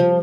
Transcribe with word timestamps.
Bevor 0.00 0.22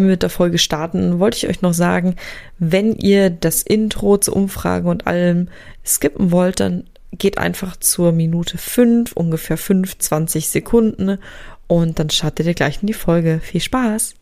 wir 0.00 0.06
mit 0.06 0.22
der 0.22 0.28
Folge 0.28 0.58
starten, 0.58 1.18
wollte 1.18 1.38
ich 1.38 1.48
euch 1.48 1.62
noch 1.62 1.72
sagen, 1.72 2.16
wenn 2.58 2.94
ihr 2.96 3.30
das 3.30 3.62
Intro 3.62 4.18
zur 4.18 4.36
Umfrage 4.36 4.86
und 4.86 5.06
allem 5.06 5.48
skippen 5.82 6.30
wollt, 6.30 6.60
dann 6.60 6.84
geht 7.12 7.38
einfach 7.38 7.78
zur 7.78 8.12
Minute 8.12 8.58
5, 8.58 9.12
ungefähr 9.12 9.56
5, 9.56 9.96
20 9.96 10.50
Sekunden 10.50 11.16
und 11.68 11.98
dann 11.98 12.10
startet 12.10 12.46
ihr 12.46 12.52
gleich 12.52 12.82
in 12.82 12.86
die 12.86 12.92
Folge. 12.92 13.40
Viel 13.42 13.62
Spaß! 13.62 14.17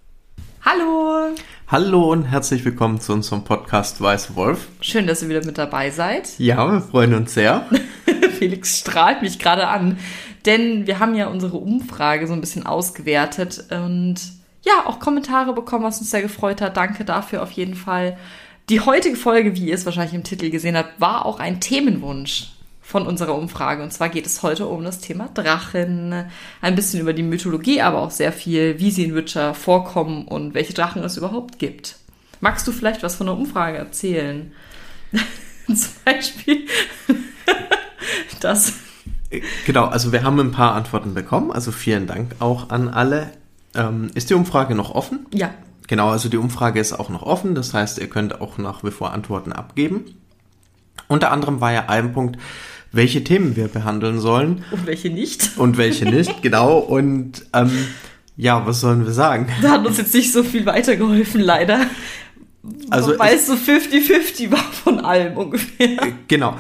Hallo! 0.69 1.33
Hallo 1.69 2.11
und 2.11 2.25
herzlich 2.25 2.65
willkommen 2.65 3.01
zu 3.01 3.13
unserem 3.13 3.45
Podcast 3.45 4.01
Weiße 4.01 4.35
Wolf. 4.35 4.67
Schön, 4.81 5.07
dass 5.07 5.23
ihr 5.23 5.29
wieder 5.29 5.47
mit 5.47 5.59
dabei 5.59 5.91
seid. 5.91 6.37
Ja, 6.41 6.69
wir 6.73 6.81
freuen 6.81 7.15
uns 7.15 7.35
sehr. 7.35 7.69
Felix 8.37 8.81
strahlt 8.81 9.23
mich 9.23 9.39
gerade 9.39 9.69
an, 9.69 9.97
denn 10.45 10.89
wir 10.89 10.99
haben 10.99 11.15
ja 11.15 11.29
unsere 11.29 11.59
Umfrage 11.59 12.27
so 12.27 12.33
ein 12.33 12.41
bisschen 12.41 12.67
ausgewertet 12.67 13.67
und 13.71 14.17
ja, 14.65 14.87
auch 14.87 14.99
Kommentare 14.99 15.53
bekommen, 15.53 15.85
was 15.85 16.01
uns 16.01 16.11
sehr 16.11 16.23
gefreut 16.23 16.61
hat. 16.61 16.77
Danke 16.77 17.05
dafür 17.05 17.45
auf 17.45 17.53
jeden 17.53 17.77
Fall. 17.77 18.19
Die 18.69 18.81
heutige 18.81 19.15
Folge, 19.15 19.55
wie 19.55 19.69
ihr 19.69 19.75
es 19.77 19.87
wahrscheinlich 19.87 20.15
im 20.15 20.25
Titel 20.25 20.51
gesehen 20.51 20.77
habt, 20.77 21.01
war 21.01 21.27
auch 21.27 21.39
ein 21.39 21.61
Themenwunsch 21.61 22.56
von 22.87 23.05
unserer 23.05 23.35
Umfrage. 23.35 23.83
Und 23.83 23.93
zwar 23.93 24.09
geht 24.09 24.27
es 24.27 24.45
heute 24.45 24.67
um 24.67 24.85
das 24.85 25.01
Thema 25.01 25.29
Drachen. 25.35 26.31
Ein 26.61 26.75
bisschen 26.77 27.01
über 27.01 27.13
die 27.13 27.25
Mythologie, 27.25 27.83
aber 27.83 27.99
auch 27.99 28.13
sehr 28.13 28.33
viel, 28.33 28.79
wie 28.79 28.93
sie 28.93 29.03
in 29.03 29.15
Witcher 29.17 29.55
vorkommen 29.55 30.29
und 30.29 30.55
welche 30.55 30.73
Drachen 30.73 31.03
es 31.03 31.17
überhaupt 31.17 31.59
gibt. 31.59 31.97
Magst 32.41 32.67
du 32.69 32.71
vielleicht 32.71 33.03
was 33.03 33.17
von 33.17 33.27
der 33.27 33.35
Umfrage 33.35 33.77
erzählen? 33.77 34.53
Zum 35.67 35.91
Beispiel 36.05 36.69
das. 38.41 38.75
Genau, 39.67 39.87
also 39.87 40.13
wir 40.13 40.23
haben 40.23 40.39
ein 40.39 40.53
paar 40.53 40.75
Antworten 40.75 41.13
bekommen. 41.13 41.51
Also 41.51 41.73
vielen 41.73 42.07
Dank 42.07 42.37
auch 42.39 42.71
an 42.71 42.89
alle. 42.89 43.33
Ähm, 43.75 44.11
ist 44.15 44.31
die 44.31 44.35
Umfrage 44.35 44.77
noch 44.77 44.95
offen? 44.95 45.27
Ja. 45.35 45.53
Genau, 45.89 46.11
also 46.11 46.29
die 46.29 46.37
Umfrage 46.37 46.79
ist 46.79 46.93
auch 46.93 47.09
noch 47.09 47.25
offen. 47.25 47.57
Das 47.57 47.75
heißt, 47.75 47.99
ihr 47.99 48.09
könnt 48.09 48.41
auch 48.41 48.59
nach 48.59 48.85
wie 48.85 48.93
vor 48.93 49.13
Antworten 49.13 49.53
abgeben. 49.53 50.05
Unter 51.09 51.33
anderem 51.33 51.61
war 51.61 51.73
ja 51.73 51.87
ein 51.89 52.13
Punkt, 52.13 52.39
welche 52.97 53.23
Themen 53.25 53.57
wir 53.57 53.69
behandeln 53.69 54.21
sollen. 54.21 54.65
Und 54.71 54.87
welche 54.87 55.11
nicht. 55.11 55.57
Und 55.57 55.77
welche 55.77 56.07
nicht, 56.07 56.43
genau. 56.43 56.79
Und 56.79 57.45
ähm, 57.53 57.71
ja, 58.37 58.67
was 58.67 58.81
sollen 58.81 59.05
wir 59.05 59.13
sagen? 59.13 59.49
Da 59.63 59.71
hat 59.73 59.87
uns 59.87 59.99
jetzt 59.99 60.15
nicht 60.15 60.33
so 60.33 60.43
viel 60.43 60.67
weitergeholfen, 60.67 61.41
leider. 61.41 61.87
Also 62.91 63.19
weil 63.19 63.37
es 63.37 63.47
so 63.47 63.55
50-50 63.55 64.51
war 64.51 64.59
von 64.59 65.01
allem 65.01 65.37
ungefähr. 65.37 65.97
Genau. 66.29 66.57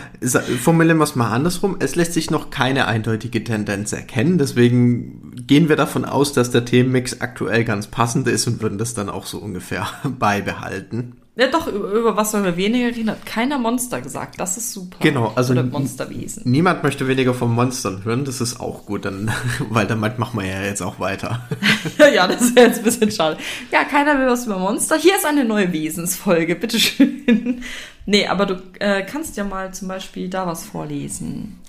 Formulieren 0.62 0.98
wir 0.98 1.04
es 1.04 1.16
mal 1.16 1.30
andersrum. 1.30 1.76
Es 1.80 1.96
lässt 1.96 2.12
sich 2.12 2.30
noch 2.30 2.50
keine 2.50 2.86
eindeutige 2.86 3.42
Tendenz 3.42 3.92
erkennen. 3.92 4.38
Deswegen 4.38 5.34
gehen 5.46 5.68
wir 5.68 5.76
davon 5.76 6.04
aus, 6.04 6.32
dass 6.32 6.50
der 6.50 6.64
Themenmix 6.64 7.20
aktuell 7.20 7.64
ganz 7.64 7.88
passend 7.88 8.28
ist 8.28 8.46
und 8.46 8.62
würden 8.62 8.78
das 8.78 8.94
dann 8.94 9.08
auch 9.08 9.26
so 9.26 9.38
ungefähr 9.38 9.88
beibehalten. 10.18 11.16
Ja, 11.38 11.48
doch, 11.48 11.66
über, 11.66 11.90
über 11.90 12.16
was 12.16 12.30
sollen 12.30 12.44
wir 12.44 12.56
weniger 12.56 12.86
reden, 12.86 13.10
hat 13.10 13.26
keiner 13.26 13.58
Monster 13.58 14.00
gesagt. 14.00 14.40
Das 14.40 14.56
ist 14.56 14.72
super. 14.72 14.96
Genau, 15.00 15.32
also 15.34 15.52
Oder 15.52 15.64
Monsterwesen. 15.64 16.50
Niemand 16.50 16.82
möchte 16.82 17.06
weniger 17.08 17.34
von 17.34 17.52
Monstern 17.52 18.04
hören, 18.04 18.24
das 18.24 18.40
ist 18.40 18.58
auch 18.58 18.86
gut, 18.86 19.04
dann, 19.04 19.30
weil 19.68 19.86
damit 19.86 20.18
machen 20.18 20.40
wir 20.40 20.46
ja 20.46 20.62
jetzt 20.62 20.80
auch 20.80 20.98
weiter. 20.98 21.46
ja, 22.14 22.26
das 22.26 22.56
wäre 22.56 22.68
jetzt 22.68 22.78
ein 22.78 22.84
bisschen 22.84 23.10
schade. 23.10 23.36
Ja, 23.70 23.84
keiner 23.84 24.18
will 24.18 24.28
was 24.28 24.46
über 24.46 24.58
Monster. 24.58 24.96
Hier 24.96 25.14
ist 25.14 25.26
eine 25.26 25.44
neue 25.44 25.70
Wesensfolge, 25.74 26.56
bitteschön. 26.56 27.62
nee, 28.06 28.26
aber 28.26 28.46
du 28.46 28.62
äh, 28.78 29.02
kannst 29.02 29.36
ja 29.36 29.44
mal 29.44 29.74
zum 29.74 29.88
Beispiel 29.88 30.30
da 30.30 30.46
was 30.46 30.64
vorlesen. 30.64 31.60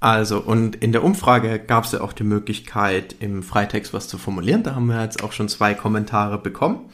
Also, 0.00 0.40
und 0.40 0.76
in 0.76 0.92
der 0.92 1.04
Umfrage 1.04 1.58
gab 1.58 1.84
es 1.84 1.92
ja 1.92 2.00
auch 2.00 2.14
die 2.14 2.24
Möglichkeit, 2.24 3.14
im 3.20 3.42
Freitext 3.42 3.92
was 3.92 4.08
zu 4.08 4.16
formulieren. 4.16 4.62
Da 4.62 4.74
haben 4.74 4.86
wir 4.86 5.02
jetzt 5.02 5.22
auch 5.22 5.32
schon 5.32 5.50
zwei 5.50 5.74
Kommentare 5.74 6.38
bekommen. 6.38 6.90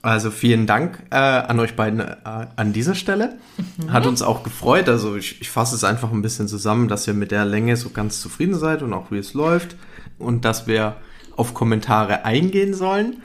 Also 0.00 0.30
vielen 0.30 0.66
Dank 0.66 1.02
äh, 1.10 1.16
an 1.16 1.58
euch 1.58 1.74
beiden 1.74 2.00
äh, 2.00 2.14
an 2.24 2.72
dieser 2.72 2.94
Stelle. 2.94 3.36
Mhm. 3.76 3.92
Hat 3.92 4.06
uns 4.06 4.22
auch 4.22 4.44
gefreut. 4.44 4.88
Also 4.88 5.16
ich, 5.16 5.40
ich 5.40 5.50
fasse 5.50 5.74
es 5.74 5.82
einfach 5.82 6.12
ein 6.12 6.22
bisschen 6.22 6.46
zusammen, 6.46 6.88
dass 6.88 7.06
ihr 7.08 7.14
mit 7.14 7.32
der 7.32 7.44
Länge 7.44 7.76
so 7.76 7.90
ganz 7.90 8.20
zufrieden 8.20 8.54
seid 8.54 8.82
und 8.82 8.92
auch 8.92 9.10
wie 9.10 9.18
es 9.18 9.34
läuft 9.34 9.76
und 10.18 10.44
dass 10.44 10.66
wir 10.68 10.96
auf 11.36 11.52
Kommentare 11.52 12.24
eingehen 12.24 12.74
sollen. 12.74 13.22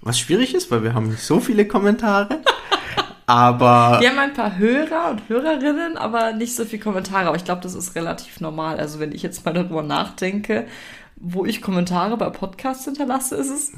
Was 0.00 0.18
schwierig 0.18 0.54
ist, 0.54 0.70
weil 0.70 0.82
wir 0.82 0.94
haben 0.94 1.10
nicht 1.10 1.22
so 1.22 1.38
viele 1.38 1.66
Kommentare. 1.66 2.40
aber 3.26 3.98
wir 4.00 4.10
haben 4.10 4.18
ein 4.18 4.34
paar 4.34 4.58
Hörer 4.58 5.10
und 5.10 5.28
Hörerinnen, 5.28 5.96
aber 5.96 6.32
nicht 6.32 6.54
so 6.56 6.64
viele 6.64 6.82
Kommentare. 6.82 7.28
Aber 7.28 7.36
ich 7.36 7.44
glaube, 7.44 7.62
das 7.62 7.74
ist 7.74 7.94
relativ 7.94 8.40
normal. 8.40 8.78
Also 8.78 8.98
wenn 8.98 9.12
ich 9.12 9.22
jetzt 9.22 9.44
mal 9.44 9.54
darüber 9.54 9.82
nachdenke, 9.82 10.66
wo 11.14 11.44
ich 11.44 11.62
Kommentare 11.62 12.16
bei 12.16 12.30
Podcasts 12.30 12.84
hinterlasse, 12.84 13.36
ist 13.36 13.50
es 13.50 13.72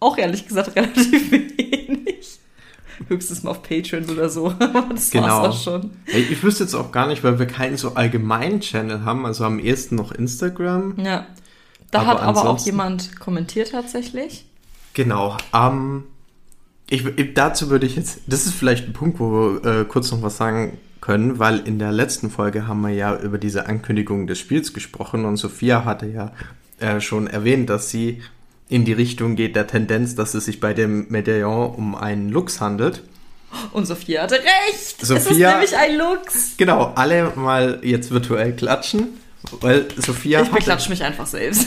auch 0.00 0.18
ehrlich 0.18 0.46
gesagt 0.46 0.76
relativ 0.76 1.30
wenig. 1.30 2.38
Höchstens 3.06 3.42
mal 3.42 3.52
auf 3.52 3.62
Patreon 3.62 4.04
oder 4.10 4.28
so. 4.28 4.50
das 4.90 5.10
genau. 5.10 5.26
war's 5.26 5.46
auch 5.48 5.62
schon. 5.62 5.90
Ich 6.06 6.42
wüsste 6.42 6.64
jetzt 6.64 6.74
auch 6.74 6.92
gar 6.92 7.06
nicht, 7.06 7.22
weil 7.24 7.38
wir 7.38 7.46
keinen 7.46 7.76
so 7.76 7.94
allgemeinen 7.94 8.60
Channel 8.60 9.04
haben. 9.04 9.24
Also 9.24 9.44
am 9.44 9.58
ehesten 9.58 9.94
noch 9.94 10.12
Instagram. 10.12 10.94
Ja. 10.98 11.26
Da 11.90 12.00
aber 12.00 12.08
hat 12.08 12.20
aber 12.20 12.50
auch 12.50 12.58
jemand 12.66 13.18
kommentiert 13.18 13.70
tatsächlich. 13.70 14.46
Genau. 14.94 15.36
Ähm, 15.54 16.04
ich, 16.90 17.04
dazu 17.34 17.70
würde 17.70 17.86
ich 17.86 17.96
jetzt, 17.96 18.20
das 18.26 18.46
ist 18.46 18.54
vielleicht 18.54 18.88
ein 18.88 18.92
Punkt, 18.92 19.20
wo 19.20 19.60
wir 19.62 19.64
äh, 19.64 19.84
kurz 19.84 20.10
noch 20.10 20.22
was 20.22 20.36
sagen 20.36 20.78
können, 21.00 21.38
weil 21.38 21.60
in 21.60 21.78
der 21.78 21.92
letzten 21.92 22.30
Folge 22.30 22.66
haben 22.66 22.80
wir 22.80 22.90
ja 22.90 23.16
über 23.18 23.38
diese 23.38 23.66
Ankündigung 23.66 24.26
des 24.26 24.38
Spiels 24.38 24.72
gesprochen 24.72 25.24
und 25.24 25.36
Sophia 25.36 25.84
hatte 25.84 26.06
ja 26.06 26.32
äh, 26.80 27.00
schon 27.00 27.26
erwähnt, 27.26 27.70
dass 27.70 27.90
sie 27.90 28.22
in 28.68 28.84
die 28.84 28.92
Richtung 28.92 29.36
geht 29.36 29.56
der 29.56 29.66
Tendenz, 29.66 30.14
dass 30.14 30.34
es 30.34 30.44
sich 30.44 30.60
bei 30.60 30.74
dem 30.74 31.06
Medaillon 31.08 31.74
um 31.74 31.94
einen 31.94 32.28
Lux 32.28 32.60
handelt. 32.60 33.02
Und 33.72 33.86
Sophia 33.86 34.22
hatte 34.22 34.36
recht. 34.36 35.00
Sophia, 35.00 35.16
es 35.16 35.30
ist 35.30 35.38
nämlich 35.38 35.76
ein 35.76 35.96
Lux. 35.96 36.56
Genau, 36.58 36.92
alle 36.94 37.32
mal 37.34 37.80
jetzt 37.82 38.10
virtuell 38.10 38.54
klatschen, 38.54 39.08
weil 39.60 39.86
Sophia. 39.96 40.42
Ich 40.42 40.50
beklatsche 40.50 40.90
mich 40.90 41.02
einfach 41.02 41.26
selbst. 41.26 41.66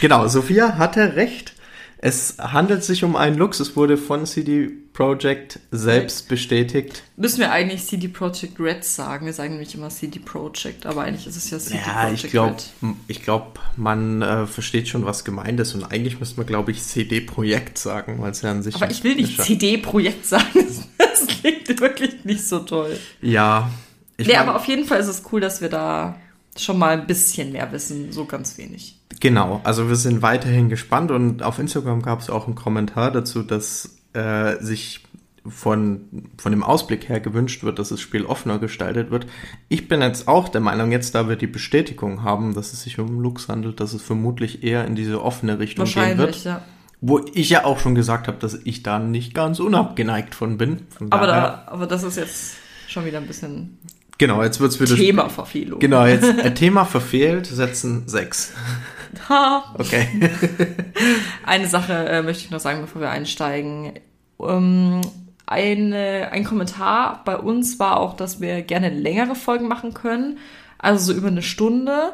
genau, 0.00 0.26
Sophia 0.26 0.78
hatte 0.78 1.14
recht. 1.14 1.54
Es 2.02 2.36
handelt 2.38 2.82
sich 2.82 3.04
um 3.04 3.14
einen 3.14 3.36
Lux. 3.36 3.60
Es 3.60 3.76
wurde 3.76 3.98
von 3.98 4.24
CD 4.24 4.70
Projekt 4.94 5.60
selbst 5.70 6.28
bestätigt. 6.28 7.02
Müssen 7.16 7.40
wir 7.40 7.52
eigentlich 7.52 7.84
CD 7.84 8.08
Projekt 8.08 8.58
Red 8.58 8.84
sagen? 8.84 9.26
Wir 9.26 9.34
sagen 9.34 9.50
nämlich 9.50 9.74
immer 9.74 9.90
CD 9.90 10.18
Projekt, 10.18 10.86
aber 10.86 11.02
eigentlich 11.02 11.26
ist 11.26 11.36
es 11.36 11.50
ja 11.50 11.58
CD 11.58 11.76
ja, 11.76 12.04
Projekt 12.04 12.24
ich 12.24 12.30
glaub, 12.30 12.50
Red. 12.52 12.96
Ich 13.06 13.22
glaube, 13.22 13.60
man 13.76 14.22
äh, 14.22 14.46
versteht 14.46 14.88
schon, 14.88 15.04
was 15.04 15.24
gemeint 15.24 15.60
ist. 15.60 15.74
Und 15.74 15.84
eigentlich 15.84 16.18
müsste 16.18 16.38
man, 16.38 16.46
glaube 16.46 16.70
ich, 16.70 16.82
CD 16.82 17.20
Projekt 17.20 17.76
sagen, 17.76 18.16
weil 18.18 18.30
es 18.30 18.40
ja 18.40 18.50
an 18.50 18.62
sich. 18.62 18.74
Aber 18.76 18.90
ich 18.90 19.04
will 19.04 19.16
nicht 19.16 19.42
CD 19.42 19.76
Projekt 19.76 20.26
sagen. 20.26 20.46
Das 21.10 21.26
klingt 21.26 21.80
wirklich 21.80 22.24
nicht 22.24 22.46
so 22.46 22.60
toll. 22.60 22.96
Ja. 23.20 23.70
Ich 24.16 24.26
nee, 24.26 24.34
mein, 24.34 24.42
aber 24.42 24.56
auf 24.56 24.66
jeden 24.66 24.84
Fall 24.84 25.00
ist 25.00 25.08
es 25.08 25.22
cool, 25.32 25.40
dass 25.40 25.60
wir 25.60 25.68
da 25.68 26.18
schon 26.56 26.78
mal 26.78 26.98
ein 26.98 27.06
bisschen 27.06 27.52
mehr 27.52 27.72
wissen, 27.72 28.12
so 28.12 28.24
ganz 28.24 28.56
wenig. 28.58 28.99
Genau, 29.20 29.60
also 29.64 29.88
wir 29.88 29.96
sind 29.96 30.22
weiterhin 30.22 30.70
gespannt 30.70 31.10
und 31.10 31.42
auf 31.42 31.58
Instagram 31.58 32.02
gab 32.02 32.20
es 32.20 32.30
auch 32.30 32.46
einen 32.46 32.54
Kommentar 32.54 33.10
dazu, 33.10 33.42
dass 33.42 33.98
äh, 34.14 34.56
sich 34.60 35.02
von, 35.46 36.28
von 36.38 36.52
dem 36.52 36.62
Ausblick 36.62 37.08
her 37.08 37.20
gewünscht 37.20 37.62
wird, 37.62 37.78
dass 37.78 37.90
das 37.90 38.00
Spiel 38.00 38.24
offener 38.24 38.58
gestaltet 38.58 39.10
wird. 39.10 39.26
Ich 39.68 39.88
bin 39.88 40.00
jetzt 40.00 40.28
auch 40.28 40.48
der 40.48 40.60
Meinung, 40.60 40.90
jetzt 40.90 41.14
da 41.14 41.28
wir 41.28 41.36
die 41.36 41.46
Bestätigung 41.46 42.22
haben, 42.22 42.54
dass 42.54 42.72
es 42.72 42.82
sich 42.82 42.98
um 42.98 43.20
Lux 43.20 43.48
handelt, 43.48 43.80
dass 43.80 43.92
es 43.92 44.02
vermutlich 44.02 44.62
eher 44.62 44.86
in 44.86 44.96
diese 44.96 45.22
offene 45.22 45.58
Richtung 45.58 45.86
gehen 45.86 46.18
wird. 46.18 46.44
Ja. 46.44 46.62
Wo 47.02 47.20
ich 47.32 47.48
ja 47.48 47.64
auch 47.64 47.78
schon 47.78 47.94
gesagt 47.94 48.28
habe, 48.28 48.38
dass 48.38 48.58
ich 48.64 48.82
da 48.82 48.98
nicht 48.98 49.34
ganz 49.34 49.60
unabgeneigt 49.60 50.34
von 50.34 50.58
bin. 50.58 50.86
Von 50.96 51.10
aber, 51.12 51.26
da, 51.26 51.62
aber 51.66 51.86
das 51.86 52.02
ist 52.02 52.16
jetzt 52.16 52.56
schon 52.88 53.06
wieder 53.06 53.18
ein 53.18 53.26
bisschen 53.26 53.78
Genau, 54.18 54.42
jetzt 54.42 54.60
wird's 54.60 54.78
wieder. 54.78 54.94
Themaverfehlung. 54.94 55.78
Genau, 55.78 56.04
jetzt 56.04 56.24
äh, 56.24 56.52
Thema 56.52 56.84
verfehlt, 56.84 57.46
setzen 57.46 58.02
sechs. 58.06 58.52
Ha. 59.28 59.74
Okay. 59.78 60.08
Eine 61.44 61.66
Sache 61.66 61.92
äh, 61.92 62.22
möchte 62.22 62.44
ich 62.44 62.50
noch 62.50 62.60
sagen, 62.60 62.80
bevor 62.80 63.00
wir 63.00 63.10
einsteigen. 63.10 63.92
Ähm, 64.40 65.00
eine, 65.46 66.28
ein 66.30 66.44
Kommentar 66.44 67.22
bei 67.24 67.36
uns 67.36 67.78
war 67.78 67.98
auch, 67.98 68.14
dass 68.14 68.40
wir 68.40 68.62
gerne 68.62 68.88
längere 68.88 69.34
Folgen 69.34 69.66
machen 69.66 69.94
können. 69.94 70.38
Also 70.78 71.12
so 71.12 71.18
über 71.18 71.28
eine 71.28 71.42
Stunde. 71.42 72.12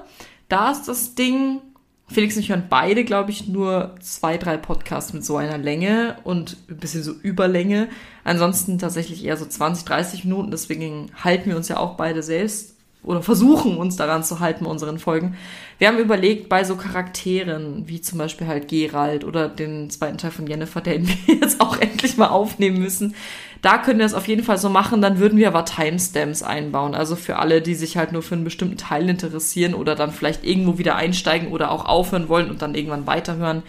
Da 0.48 0.70
ist 0.70 0.88
das 0.88 1.14
Ding, 1.14 1.60
Felix 2.08 2.37
und 2.37 2.43
ich 2.43 2.50
hören 2.50 2.66
beide, 2.70 3.04
glaube 3.04 3.31
ich, 3.31 3.49
nur 3.49 3.96
zwei, 4.00 4.38
drei 4.38 4.56
Podcasts 4.56 5.12
mit 5.12 5.25
so 5.25 5.37
einer 5.37 5.58
Länge 5.58 6.16
und 6.25 6.56
ein 6.70 6.78
bisschen 6.78 7.02
so 7.02 7.12
Überlänge. 7.12 7.88
Ansonsten 8.25 8.78
tatsächlich 8.78 9.25
eher 9.25 9.37
so 9.37 9.44
20, 9.44 9.84
30 9.84 10.25
Minuten. 10.25 10.50
Deswegen 10.50 11.10
halten 11.22 11.50
wir 11.50 11.56
uns 11.56 11.69
ja 11.69 11.78
auch 11.78 11.96
beide 11.96 12.22
selbst 12.22 12.76
oder 13.02 13.22
versuchen 13.22 13.76
uns 13.76 13.96
daran 13.96 14.25
zu 14.25 14.40
halten 14.40 14.64
bei 14.64 14.70
unseren 14.70 14.99
Folgen. 14.99 15.37
Wir 15.78 15.88
haben 15.88 15.99
überlegt, 15.99 16.49
bei 16.49 16.64
so 16.64 16.76
Charakteren, 16.76 17.87
wie 17.87 18.00
zum 18.00 18.19
Beispiel 18.19 18.46
halt 18.46 18.69
Gerald 18.69 19.25
oder 19.25 19.49
den 19.49 19.90
zweiten 19.90 20.17
Teil 20.17 20.31
von 20.31 20.46
Jennifer, 20.46 20.81
den 20.81 21.06
wir 21.26 21.34
jetzt 21.34 21.61
auch 21.61 21.78
endlich 21.78 22.17
mal 22.17 22.28
aufnehmen 22.28 22.78
müssen, 22.78 23.14
da 23.62 23.78
können 23.78 23.99
wir 23.99 24.06
es 24.06 24.14
auf 24.14 24.28
jeden 24.28 24.44
Fall 24.44 24.58
so 24.58 24.69
machen, 24.69 25.02
dann 25.02 25.19
würden 25.19 25.38
wir 25.38 25.49
aber 25.49 25.64
Timestamps 25.64 26.43
einbauen. 26.43 26.94
Also 26.94 27.17
für 27.17 27.37
alle, 27.37 27.61
die 27.61 27.75
sich 27.75 27.96
halt 27.96 28.12
nur 28.12 28.23
für 28.23 28.34
einen 28.34 28.44
bestimmten 28.44 28.76
Teil 28.76 29.08
interessieren 29.08 29.75
oder 29.75 29.94
dann 29.94 30.12
vielleicht 30.12 30.44
irgendwo 30.44 30.78
wieder 30.78 30.96
einsteigen 30.96 31.49
oder 31.49 31.70
auch 31.70 31.84
aufhören 31.84 32.28
wollen 32.28 32.50
und 32.50 32.62
dann 32.62 32.75
irgendwann 32.75 33.06
weiterhören, 33.06 33.62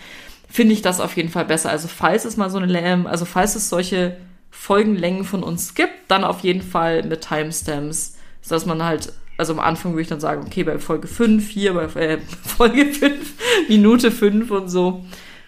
finde 0.49 0.73
ich 0.73 0.81
das 0.81 0.99
auf 0.99 1.17
jeden 1.17 1.29
Fall 1.29 1.45
besser. 1.45 1.71
Also 1.71 1.87
falls 1.87 2.25
es 2.25 2.37
mal 2.37 2.49
so 2.49 2.57
eine, 2.57 3.09
also 3.09 3.25
falls 3.25 3.55
es 3.55 3.69
solche 3.69 4.17
Folgenlängen 4.51 5.23
von 5.23 5.43
uns 5.43 5.73
gibt, 5.73 5.93
dann 6.07 6.23
auf 6.23 6.39
jeden 6.41 6.61
Fall 6.61 7.03
mit 7.03 7.21
Timestamps, 7.21 8.16
sodass 8.47 8.65
man 8.65 8.83
halt 8.83 9.11
also 9.37 9.53
am 9.53 9.59
Anfang 9.59 9.91
würde 9.91 10.01
ich 10.01 10.07
dann 10.07 10.19
sagen, 10.19 10.43
okay, 10.45 10.63
bei 10.63 10.79
Folge 10.79 11.07
5, 11.07 11.47
hier 11.47 11.73
bei 11.73 11.85
äh, 11.95 12.19
Folge 12.43 12.85
5, 12.85 13.69
Minute 13.69 14.11
5 14.11 14.49
und 14.51 14.69
so. 14.69 15.05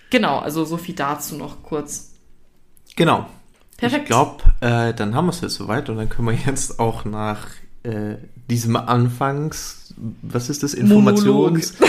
Genau, 0.10 0.40
also 0.40 0.64
so 0.66 0.78
viel 0.78 0.96
dazu 0.96 1.36
noch 1.36 1.64
kurz. 1.64 2.14
Genau. 2.96 3.26
Perfekt. 3.78 4.04
Ich 4.04 4.08
glaube, 4.08 4.44
äh, 4.60 4.94
dann 4.94 5.16
haben 5.16 5.28
wir 5.28 5.32
es 5.32 5.42
jetzt 5.42 5.56
soweit 5.56 5.90
und 5.90 5.98
dann 5.98 6.10
können 6.10 6.28
wir 6.28 6.34
jetzt 6.34 6.80
auch 6.80 7.06
nach 7.06 7.48
äh, 7.84 8.16
diesem 8.50 8.76
Anfangs, 8.76 9.94
was 10.22 10.50
ist 10.50 10.64
das, 10.64 10.74
Informations... 10.74 11.74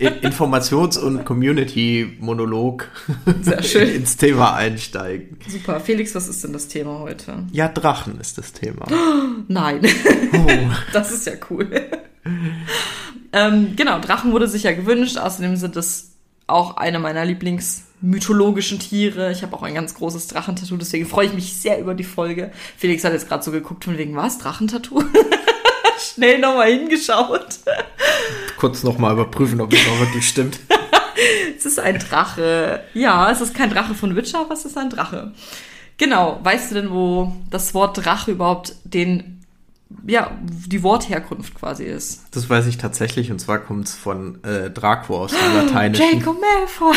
Informations- 0.00 0.98
und 0.98 1.24
Community-Monolog 1.24 2.88
Sehr 3.42 3.62
schön. 3.62 3.88
ins 3.94 4.16
Thema 4.16 4.54
einsteigen. 4.54 5.38
Super. 5.48 5.80
Felix, 5.80 6.14
was 6.14 6.28
ist 6.28 6.44
denn 6.44 6.52
das 6.52 6.68
Thema 6.68 6.98
heute? 7.00 7.44
Ja, 7.52 7.68
Drachen 7.68 8.20
ist 8.20 8.38
das 8.38 8.52
Thema. 8.52 8.86
Nein. 9.48 9.80
Oh. 10.32 10.50
Das 10.92 11.12
ist 11.12 11.26
ja 11.26 11.32
cool. 11.50 11.70
ähm, 13.32 13.74
genau, 13.76 13.98
Drachen 14.00 14.32
wurde 14.32 14.48
sich 14.48 14.64
ja 14.64 14.72
gewünscht. 14.72 15.18
Außerdem 15.18 15.56
sind 15.56 15.76
es 15.76 16.12
auch 16.46 16.76
eine 16.76 16.98
meiner 16.98 17.24
Lieblingsmythologischen 17.24 18.78
Tiere. 18.78 19.32
Ich 19.32 19.42
habe 19.42 19.56
auch 19.56 19.62
ein 19.62 19.74
ganz 19.74 19.94
großes 19.94 20.28
Drachentattoo, 20.28 20.76
deswegen 20.76 21.06
freue 21.06 21.26
ich 21.26 21.32
mich 21.32 21.54
sehr 21.54 21.80
über 21.80 21.94
die 21.94 22.04
Folge. 22.04 22.52
Felix 22.76 23.02
hat 23.04 23.12
jetzt 23.12 23.28
gerade 23.28 23.42
so 23.42 23.50
geguckt, 23.50 23.84
von 23.84 23.98
wegen 23.98 24.14
was? 24.14 24.38
Drachentattoo? 24.38 25.02
Schnell 26.16 26.38
nochmal 26.38 26.72
hingeschaut. 26.72 27.58
Kurz 28.58 28.82
nochmal 28.82 29.12
überprüfen, 29.12 29.60
ob 29.60 29.70
es 29.70 29.80
auch 29.86 30.00
wirklich 30.00 30.26
stimmt. 30.26 30.58
es 31.58 31.66
ist 31.66 31.78
ein 31.78 31.98
Drache. 31.98 32.84
Ja, 32.94 33.30
es 33.30 33.42
ist 33.42 33.54
kein 33.54 33.68
Drache 33.68 33.94
von 33.94 34.16
Witcher, 34.16 34.40
aber 34.40 34.54
es 34.54 34.64
ist 34.64 34.78
ein 34.78 34.88
Drache. 34.88 35.32
Genau. 35.98 36.40
Weißt 36.42 36.70
du 36.70 36.76
denn, 36.76 36.90
wo 36.90 37.36
das 37.50 37.74
Wort 37.74 38.02
Drache 38.02 38.30
überhaupt 38.30 38.76
den 38.84 39.44
ja, 40.06 40.36
die 40.40 40.82
Wortherkunft 40.82 41.54
quasi 41.54 41.84
ist. 41.84 42.24
Das 42.32 42.48
weiß 42.50 42.66
ich 42.66 42.78
tatsächlich, 42.78 43.30
und 43.30 43.38
zwar 43.38 43.58
kommt 43.58 43.86
es 43.86 43.94
von 43.94 44.42
äh, 44.42 44.70
Draco 44.70 45.22
aus 45.22 45.32
dem 45.32 45.54
Lateinischen. 45.54 46.20
Draco 46.20 46.32
Malfoy. 46.32 46.96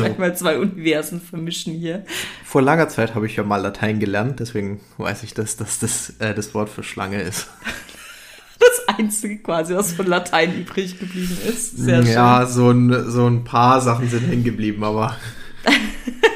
Also, 0.00 0.12
ich 0.12 0.18
mal 0.18 0.36
zwei 0.36 0.58
Universen 0.58 1.20
vermischen 1.20 1.74
hier. 1.74 2.04
Vor 2.44 2.62
langer 2.62 2.88
Zeit 2.88 3.14
habe 3.14 3.26
ich 3.26 3.36
ja 3.36 3.44
mal 3.44 3.58
Latein 3.58 4.00
gelernt, 4.00 4.40
deswegen 4.40 4.80
weiß 4.98 5.22
ich, 5.22 5.34
dass, 5.34 5.56
dass 5.56 5.78
das 5.78 6.14
äh, 6.18 6.34
das 6.34 6.54
Wort 6.54 6.68
für 6.68 6.82
Schlange 6.82 7.20
ist. 7.20 7.48
Das 8.86 8.96
einzige 8.96 9.38
quasi, 9.38 9.74
was 9.74 9.92
von 9.92 10.06
Latein 10.06 10.60
übrig 10.60 11.00
geblieben 11.00 11.36
ist. 11.48 11.76
Sehr 11.76 12.00
schön. 12.04 12.12
Ja, 12.12 12.46
so 12.46 12.70
ein, 12.70 13.10
so 13.10 13.26
ein 13.26 13.42
paar 13.42 13.80
Sachen 13.80 14.08
sind 14.08 14.28
hängen 14.28 14.44
geblieben, 14.44 14.84
aber 14.84 15.16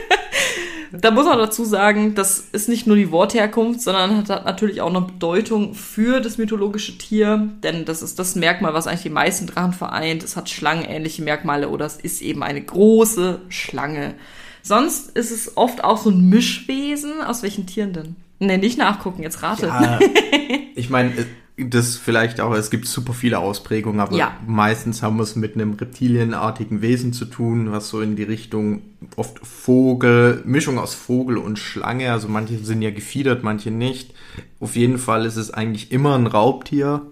da 1.01 1.11
muss 1.11 1.27
man 1.27 1.39
dazu 1.39 1.65
sagen, 1.65 2.15
das 2.15 2.39
ist 2.53 2.69
nicht 2.69 2.87
nur 2.87 2.97
die 2.97 3.11
Wortherkunft, 3.11 3.81
sondern 3.81 4.17
hat 4.17 4.45
natürlich 4.45 4.81
auch 4.81 4.91
eine 4.91 5.01
Bedeutung 5.01 5.75
für 5.75 6.21
das 6.21 6.39
mythologische 6.39 6.99
Tier, 6.99 7.49
denn 7.63 7.85
das 7.85 8.03
ist 8.03 8.19
das 8.19 8.35
Merkmal, 8.35 8.75
was 8.75 8.87
eigentlich 8.87 9.03
die 9.03 9.11
meisten 9.11 9.47
Drachen 9.47 9.73
vereint. 9.73 10.23
Es 10.23 10.37
hat 10.37 10.51
schlangenähnliche 10.51 11.23
Merkmale 11.23 11.69
oder 11.69 11.87
es 11.87 11.97
ist 11.97 12.23
eben 12.23 12.43
eine 12.43 12.63
große 12.63 13.41
Schlange. 13.49 14.15
Sonst 14.63 15.17
ist 15.17 15.31
es 15.31 15.57
oft 15.57 15.85
auch 15.85 15.99
so 15.99 16.11
ein 16.11 16.29
Mischwesen. 16.29 17.23
Aus 17.23 17.43
welchen 17.43 17.67
Tieren 17.67 17.93
denn? 17.93 18.17
Ne, 18.39 18.59
nicht 18.59 18.79
nachgucken, 18.79 19.23
jetzt 19.23 19.43
rate. 19.43 19.67
Ja, 19.67 19.99
ich 20.75 20.91
meine, 20.91 21.13
das 21.59 21.97
vielleicht 21.97 22.41
auch, 22.41 22.55
es 22.55 22.71
gibt 22.71 22.87
super 22.87 23.15
viele 23.15 23.39
Ausprägungen, 23.39 24.01
aber 24.01 24.15
ja. 24.15 24.37
meistens 24.47 25.03
haben 25.03 25.17
wir 25.17 25.23
es 25.23 25.37
mit 25.37 25.55
einem 25.55 25.73
reptilienartigen 25.73 26.83
Wesen 26.83 27.15
zu 27.15 27.25
tun, 27.25 27.73
was 27.73 27.89
so 27.89 28.03
in 28.03 28.15
die 28.15 28.25
Richtung 28.25 28.83
oft 29.17 29.39
Vogel, 29.47 30.43
Mischung 30.45 30.79
aus 30.79 30.95
Vogel 30.95 31.39
und 31.39 31.59
Schlange, 31.59 32.13
also 32.13 32.29
manche 32.29 32.59
sind 32.59 32.83
ja 32.83 32.91
gefiedert, 32.91 33.43
manche 33.43 33.71
nicht. 33.71 34.13
Auf 34.61 34.77
jeden 34.77 34.99
Fall 34.99 35.25
ist 35.25 35.37
es 35.37 35.51
eigentlich 35.51 35.93
immer 35.93 36.15
ein 36.15 36.27
Raubtier. 36.27 37.03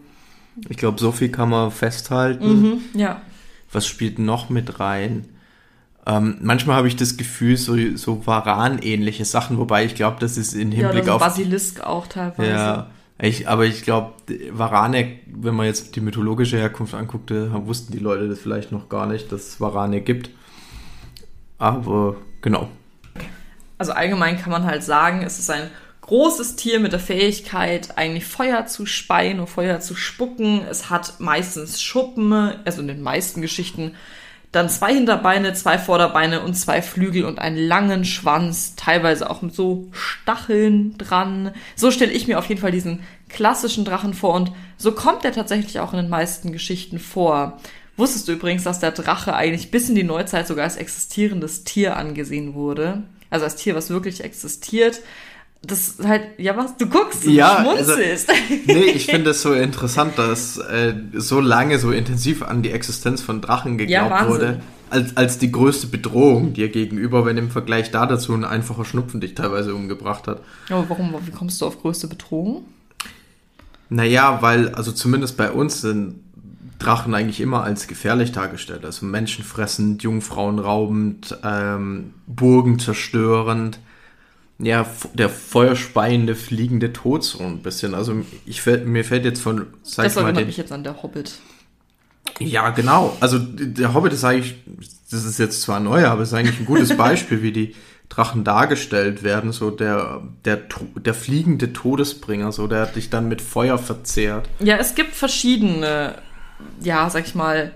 Ich 0.69 0.77
glaube, 0.77 1.01
so 1.01 1.11
viel 1.11 1.31
kann 1.31 1.49
man 1.49 1.71
festhalten. 1.71 2.61
Mhm, 2.61 2.79
ja. 3.01 3.23
Was 3.73 3.87
spielt 3.87 4.19
noch 4.19 4.51
mit 4.51 4.79
rein? 4.79 5.27
Ähm, 6.07 6.37
manchmal 6.43 6.77
habe 6.77 6.89
ich 6.89 6.97
das 6.97 7.17
Gefühl, 7.17 7.57
so, 7.57 7.77
so 7.97 8.27
Varan-ähnliche 8.27 9.25
Sachen, 9.25 9.57
wobei 9.57 9.87
ich 9.87 9.95
glaube, 9.95 10.19
das 10.21 10.37
ist 10.37 10.53
in 10.53 10.71
Hinblick 10.71 10.99
ja, 10.99 11.05
so 11.05 11.13
auf. 11.13 11.21
Basilisk 11.21 11.81
auch 11.81 12.07
teilweise. 12.07 12.51
Ja, 12.51 12.91
ich, 13.19 13.49
aber 13.49 13.65
ich 13.65 13.83
glaube, 13.83 14.15
Warane, 14.51 15.19
wenn 15.27 15.55
man 15.55 15.67
jetzt 15.67 15.95
die 15.95 16.01
mythologische 16.01 16.59
Herkunft 16.59 16.95
anguckt, 16.95 17.31
wussten 17.31 17.93
die 17.93 17.99
Leute 17.99 18.29
das 18.29 18.41
vielleicht 18.41 18.73
noch 18.73 18.89
gar 18.89 19.07
nicht, 19.07 19.31
dass 19.31 19.49
es 19.49 19.61
Warane 19.61 20.01
gibt. 20.01 20.31
Aber 21.59 22.17
genau. 22.43 22.69
Also 23.79 23.93
allgemein 23.93 24.39
kann 24.39 24.51
man 24.51 24.65
halt 24.65 24.83
sagen, 24.83 25.23
es 25.23 25.39
ist 25.39 25.51
ein 25.51 25.71
großes 26.01 26.57
Tier 26.57 26.81
mit 26.81 26.93
der 26.93 27.01
Fähigkeit, 27.01 27.97
eigentlich 27.97 28.27
Feuer 28.27 28.67
zu 28.67 28.85
speien 28.85 29.41
und 29.41 29.49
Feuer 29.49 29.81
zu 29.81 29.95
spucken. 29.95 30.63
Es 30.69 30.91
hat 30.91 31.21
meistens 31.21 31.81
Schuppen, 31.81 32.33
also 32.65 32.83
in 32.83 32.89
den 32.89 33.01
meisten 33.01 33.41
Geschichten 33.41 33.95
dann 34.55 34.69
zwei 34.69 34.95
Hinterbeine, 34.95 35.53
zwei 35.55 35.79
Vorderbeine 35.79 36.43
und 36.43 36.55
zwei 36.55 36.83
Flügel 36.83 37.25
und 37.25 37.39
einen 37.39 37.57
langen 37.57 38.05
Schwanz, 38.05 38.75
teilweise 38.77 39.31
auch 39.31 39.43
mit 39.43 39.55
so 39.55 39.89
Stacheln 39.93 40.97
dran. 40.99 41.53
So 41.77 41.91
stelle 41.91 42.13
ich 42.13 42.27
mir 42.29 42.39
auf 42.39 42.47
jeden 42.47 42.61
Fall 42.61 42.71
diesen 42.71 43.01
klassischen 43.29 43.85
Drachen 43.85 44.15
vor 44.15 44.35
und 44.35 44.53
so 44.77 44.93
kommt 44.93 45.25
er 45.25 45.33
tatsächlich 45.33 45.81
auch 45.81 45.93
in 45.93 45.99
den 45.99 46.09
meisten 46.09 46.53
Geschichten 46.53 46.99
vor. 46.99 47.59
Wusstest 47.97 48.29
du 48.29 48.33
übrigens, 48.33 48.65
dass 48.65 48.81
der 48.81 48.93
Drache 48.93 49.35
eigentlich 49.35 49.71
bis 49.71 49.89
in 49.89 49.95
die 49.95 50.05
Neuzeit 50.05 50.47
sogar 50.47 50.65
als 50.65 50.77
existierendes 50.77 51.65
Tier 51.65 51.97
angesehen 51.97 52.55
wurde? 52.55 53.05
Also 53.31 53.45
als 53.45 53.57
Tier, 53.57 53.75
was 53.75 53.91
wirklich 53.91 54.23
existiert 54.23 55.01
das 55.67 55.97
halt, 56.05 56.23
ja 56.39 56.57
was, 56.57 56.77
du 56.77 56.87
guckst, 56.89 57.25
du 57.25 57.31
ja, 57.31 57.61
schmunzelst. 57.61 58.31
Also, 58.31 58.43
nee, 58.67 58.91
ich 58.95 59.07
finde 59.07 59.31
es 59.31 59.43
so 59.43 59.53
interessant, 59.53 60.19
dass 60.19 60.59
äh, 60.59 60.95
so 61.15 61.41
lange 61.41 61.79
so 61.79 61.91
intensiv 61.91 62.43
an 62.43 62.63
die 62.63 62.71
Existenz 62.71 63.23
von 63.23 63.41
Drachen 63.41 63.79
geglaubt 63.79 64.11
ja, 64.11 64.29
wurde, 64.29 64.61
als, 64.91 65.17
als 65.17 65.39
die 65.39 65.51
größte 65.51 65.87
Bedrohung 65.87 66.53
dir 66.53 66.69
gegenüber, 66.69 67.25
wenn 67.25 67.37
im 67.37 67.51
Vergleich 67.51 67.91
da 67.91 68.07
dazu 68.07 68.33
ein 68.35 68.45
einfacher 68.45 68.85
Schnupfen 68.85 69.21
dich 69.21 69.35
teilweise 69.35 69.75
umgebracht 69.75 70.27
hat. 70.27 70.41
Aber 70.71 70.89
warum, 70.89 71.15
wie 71.25 71.31
kommst 71.31 71.61
du 71.61 71.67
auf 71.67 71.81
größte 71.81 72.07
Bedrohung? 72.07 72.65
Naja, 73.89 74.39
weil, 74.41 74.71
also 74.71 74.93
zumindest 74.93 75.37
bei 75.37 75.51
uns 75.51 75.81
sind 75.81 76.17
Drachen 76.79 77.15
eigentlich 77.15 77.41
immer 77.41 77.63
als 77.63 77.87
gefährlich 77.87 78.33
dargestellt. 78.33 78.85
Also 78.85 79.07
menschenfressend, 79.07 80.03
Jungfrauen 80.03 80.59
raubend, 80.59 81.39
ähm, 81.45 82.15
Burgen 82.27 82.79
zerstörend 82.79 83.79
ja, 84.59 84.87
der 85.15 85.29
feuerspeiende, 85.29 86.35
fliegende 86.35 86.93
Tod 86.93 87.25
so 87.25 87.41
ein 87.41 87.59
bisschen. 87.59 87.95
Also 87.95 88.25
ich 88.47 88.65
mir 88.67 89.05
fällt 89.05 89.25
jetzt 89.25 89.41
von, 89.41 89.67
sag 89.83 90.05
das 90.05 90.17
erinnert 90.17 90.47
mich 90.47 90.57
jetzt 90.57 90.73
an 90.73 90.85
der 90.85 91.03
Hobbit. 91.03 91.39
Ja, 92.39 92.71
genau. 92.71 93.17
Also 93.21 93.39
der 93.39 93.95
Hobbit 93.95 94.13
ist 94.13 94.25
eigentlich, 94.25 94.55
das 95.11 95.25
ist 95.25 95.39
jetzt 95.39 95.63
zwar 95.63 95.81
neu, 95.81 96.07
aber 96.07 96.23
es 96.23 96.29
ist 96.29 96.35
eigentlich 96.35 96.61
ein 96.61 96.67
gutes 96.67 96.97
Beispiel, 96.97 97.43
wie 97.43 97.53
die 97.53 97.75
Drachen 98.09 98.45
dargestellt 98.45 99.23
werden. 99.23 99.53
So 99.53 99.71
der, 99.71 100.23
der, 100.45 100.61
der 100.97 101.15
fliegende 101.15 101.73
Todesbringer, 101.73 102.53
so 102.53 102.67
der 102.67 102.83
hat 102.83 102.97
dich 102.97 103.11
dann 103.11 103.29
mit 103.29 103.43
Feuer 103.43 103.79
verzehrt. 103.79 104.49
Ja, 104.61 104.77
es 104.77 104.95
gibt 104.95 105.15
verschiedene, 105.15 106.17
ja, 106.81 107.11
sag 107.11 107.27
ich 107.27 107.35
mal, 107.35 107.73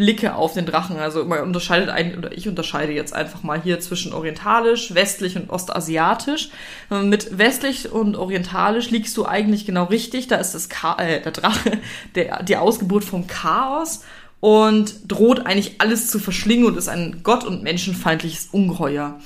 Blicke 0.00 0.34
auf 0.34 0.54
den 0.54 0.64
Drachen. 0.64 0.96
Also 0.96 1.26
man 1.26 1.42
unterscheidet 1.42 1.90
ein, 1.90 2.16
oder 2.16 2.32
ich 2.32 2.48
unterscheide 2.48 2.94
jetzt 2.94 3.12
einfach 3.12 3.42
mal 3.42 3.60
hier 3.60 3.80
zwischen 3.80 4.14
orientalisch, 4.14 4.94
westlich 4.94 5.36
und 5.36 5.50
ostasiatisch. 5.50 6.48
Mit 6.88 7.36
westlich 7.36 7.92
und 7.92 8.16
orientalisch 8.16 8.88
liegst 8.88 9.14
du 9.18 9.26
eigentlich 9.26 9.66
genau 9.66 9.84
richtig. 9.84 10.26
Da 10.26 10.36
ist 10.36 10.54
das 10.54 10.70
Cha 10.70 10.96
äh, 10.98 11.20
der 11.20 11.32
Drache, 11.32 11.72
der, 12.14 12.42
die 12.42 12.56
Ausgeburt 12.56 13.04
vom 13.04 13.26
Chaos 13.26 14.02
und 14.40 14.94
droht 15.06 15.44
eigentlich 15.44 15.82
alles 15.82 16.10
zu 16.10 16.18
verschlingen 16.18 16.64
und 16.64 16.78
ist 16.78 16.88
ein 16.88 17.20
gott- 17.22 17.44
und 17.44 17.62
menschenfeindliches 17.62 18.48
Ungeheuer. 18.52 19.20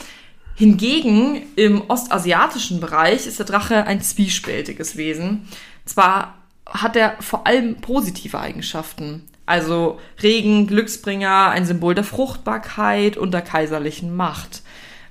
Hingegen 0.56 1.42
im 1.54 1.82
ostasiatischen 1.86 2.80
Bereich 2.80 3.28
ist 3.28 3.38
der 3.38 3.46
Drache 3.46 3.86
ein 3.86 4.02
zwiespältiges 4.02 4.96
Wesen. 4.96 5.48
Zwar 5.84 6.34
hat 6.66 6.96
er 6.96 7.14
vor 7.20 7.46
allem 7.46 7.76
positive 7.76 8.40
Eigenschaften. 8.40 9.22
Also 9.46 10.00
Regen, 10.22 10.66
Glücksbringer, 10.66 11.50
ein 11.50 11.66
Symbol 11.66 11.94
der 11.94 12.04
Fruchtbarkeit 12.04 13.16
und 13.16 13.32
der 13.32 13.42
kaiserlichen 13.42 14.14
Macht. 14.14 14.62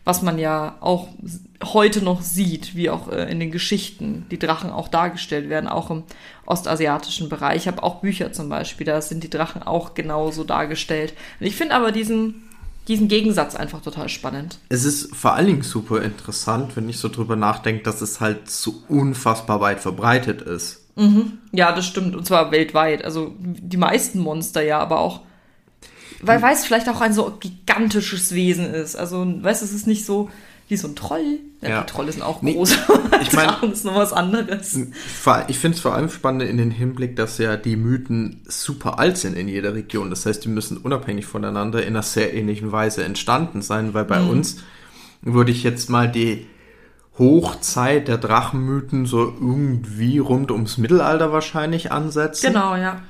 was 0.05 0.21
man 0.21 0.37
ja 0.37 0.75
auch 0.81 1.07
heute 1.63 2.03
noch 2.03 2.21
sieht, 2.21 2.75
wie 2.75 2.89
auch 2.89 3.09
äh, 3.09 3.31
in 3.31 3.39
den 3.39 3.51
Geschichten 3.51 4.25
die 4.31 4.39
Drachen 4.39 4.69
auch 4.69 4.89
dargestellt 4.89 5.49
werden, 5.49 5.67
auch 5.69 5.89
im 5.89 6.03
ostasiatischen 6.45 7.29
Bereich. 7.29 7.61
Ich 7.61 7.67
habe 7.67 7.83
auch 7.83 8.01
Bücher 8.01 8.33
zum 8.33 8.49
Beispiel, 8.49 8.85
da 8.85 9.01
sind 9.01 9.23
die 9.23 9.29
Drachen 9.29 9.63
auch 9.63 9.93
genauso 9.93 10.43
dargestellt. 10.43 11.13
Und 11.39 11.47
ich 11.47 11.55
finde 11.55 11.75
aber 11.75 11.93
diesen, 11.93 12.43
diesen 12.89 13.07
Gegensatz 13.07 13.55
einfach 13.55 13.81
total 13.81 14.09
spannend. 14.09 14.59
Es 14.67 14.83
ist 14.83 15.15
vor 15.15 15.33
allen 15.33 15.47
Dingen 15.47 15.61
super 15.61 16.01
interessant, 16.01 16.75
wenn 16.75 16.89
ich 16.89 16.97
so 16.97 17.07
drüber 17.07 17.37
nachdenke, 17.37 17.83
dass 17.83 18.01
es 18.01 18.19
halt 18.19 18.49
so 18.49 18.83
unfassbar 18.89 19.61
weit 19.61 19.79
verbreitet 19.79 20.41
ist. 20.41 20.82
Mhm. 20.95 21.39
Ja, 21.51 21.71
das 21.71 21.85
stimmt. 21.85 22.15
Und 22.15 22.25
zwar 22.25 22.51
weltweit. 22.51 23.03
Also 23.03 23.33
die 23.39 23.77
meisten 23.77 24.19
Monster 24.19 24.61
ja, 24.61 24.79
aber 24.79 24.99
auch 24.99 25.21
weil, 26.23 26.41
weil 26.41 26.53
es 26.53 26.65
vielleicht 26.65 26.87
auch 26.89 27.01
ein 27.01 27.13
so 27.13 27.37
gigantisches 27.39 28.33
Wesen 28.33 28.73
ist. 28.73 28.95
Also, 28.95 29.25
weißt 29.25 29.61
du, 29.61 29.65
es 29.65 29.73
ist 29.73 29.87
nicht 29.87 30.05
so 30.05 30.29
wie 30.69 30.77
so 30.77 30.87
ein 30.87 30.95
Troll. 30.95 31.39
Ja, 31.61 31.69
ja. 31.69 31.81
Die 31.81 31.91
Trolle 31.91 32.11
sind 32.11 32.23
auch 32.23 32.41
groß. 32.41 32.77
Nee, 32.87 33.17
ich 33.21 33.33
meine, 33.33 33.57
ist 33.71 33.83
noch 33.83 33.95
was 33.95 34.13
anderes. 34.13 34.79
Ich 35.47 35.59
finde 35.59 35.75
es 35.75 35.81
vor 35.81 35.93
allem 35.93 36.09
spannend 36.09 36.43
in 36.43 36.57
den 36.57 36.71
Hinblick, 36.71 37.17
dass 37.17 37.37
ja 37.37 37.57
die 37.57 37.75
Mythen 37.75 38.41
super 38.45 38.99
alt 38.99 39.17
sind 39.17 39.35
in 39.35 39.49
jeder 39.49 39.75
Region. 39.75 40.09
Das 40.09 40.25
heißt, 40.25 40.45
die 40.45 40.49
müssen 40.49 40.77
unabhängig 40.77 41.25
voneinander 41.25 41.81
in 41.81 41.89
einer 41.89 42.03
sehr 42.03 42.33
ähnlichen 42.33 42.71
Weise 42.71 43.03
entstanden 43.03 43.61
sein, 43.61 43.93
weil 43.93 44.05
bei 44.05 44.19
mhm. 44.19 44.29
uns 44.29 44.57
würde 45.21 45.51
ich 45.51 45.63
jetzt 45.63 45.89
mal 45.89 46.09
die 46.09 46.47
Hochzeit 47.17 48.07
der 48.07 48.17
Drachenmythen 48.17 49.05
so 49.05 49.21
irgendwie 49.21 50.17
rund 50.17 50.51
ums 50.51 50.77
Mittelalter 50.77 51.31
wahrscheinlich 51.31 51.91
ansetzen. 51.91 52.47
Genau, 52.47 52.75
ja. 52.75 53.01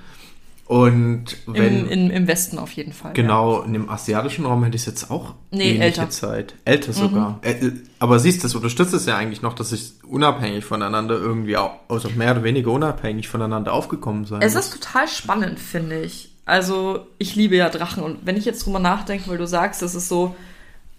Und 0.65 1.37
wenn. 1.45 1.87
Im, 1.87 1.89
im, 1.89 2.11
Im, 2.11 2.27
Westen 2.27 2.57
auf 2.57 2.71
jeden 2.71 2.93
Fall. 2.93 3.13
Genau, 3.13 3.59
ja. 3.59 3.65
in 3.65 3.73
dem 3.73 3.89
asiatischen 3.89 4.45
Raum 4.45 4.63
hätte 4.63 4.75
ich 4.75 4.83
es 4.83 4.85
jetzt 4.85 5.11
auch 5.11 5.35
nee, 5.51 5.71
ähnliche 5.71 5.83
älter. 5.83 6.09
Zeit. 6.09 6.55
Älter 6.63 6.93
sogar. 6.93 7.41
Mhm. 7.43 7.81
Aber 7.99 8.19
siehst 8.19 8.39
du, 8.39 8.43
das 8.43 8.55
unterstützt 8.55 8.93
es 8.93 9.05
ja 9.05 9.17
eigentlich 9.17 9.41
noch, 9.41 9.53
dass 9.53 9.71
es 9.71 9.99
unabhängig 10.07 10.63
voneinander 10.63 11.15
irgendwie, 11.15 11.57
auch, 11.57 11.71
also 11.89 12.09
mehr 12.09 12.31
oder 12.31 12.43
weniger 12.43 12.71
unabhängig 12.71 13.27
voneinander 13.27 13.73
aufgekommen 13.73 14.25
sein 14.25 14.41
Es 14.41 14.55
muss. 14.55 14.65
ist 14.65 14.81
total 14.81 15.07
spannend, 15.07 15.59
finde 15.59 16.01
ich. 16.01 16.31
Also, 16.45 17.07
ich 17.17 17.35
liebe 17.35 17.55
ja 17.55 17.69
Drachen 17.69 18.03
und 18.03 18.25
wenn 18.25 18.35
ich 18.35 18.45
jetzt 18.45 18.65
drüber 18.65 18.79
nachdenke, 18.79 19.29
weil 19.29 19.37
du 19.37 19.47
sagst, 19.47 19.81
das 19.81 19.95
ist 19.95 20.09
so 20.09 20.35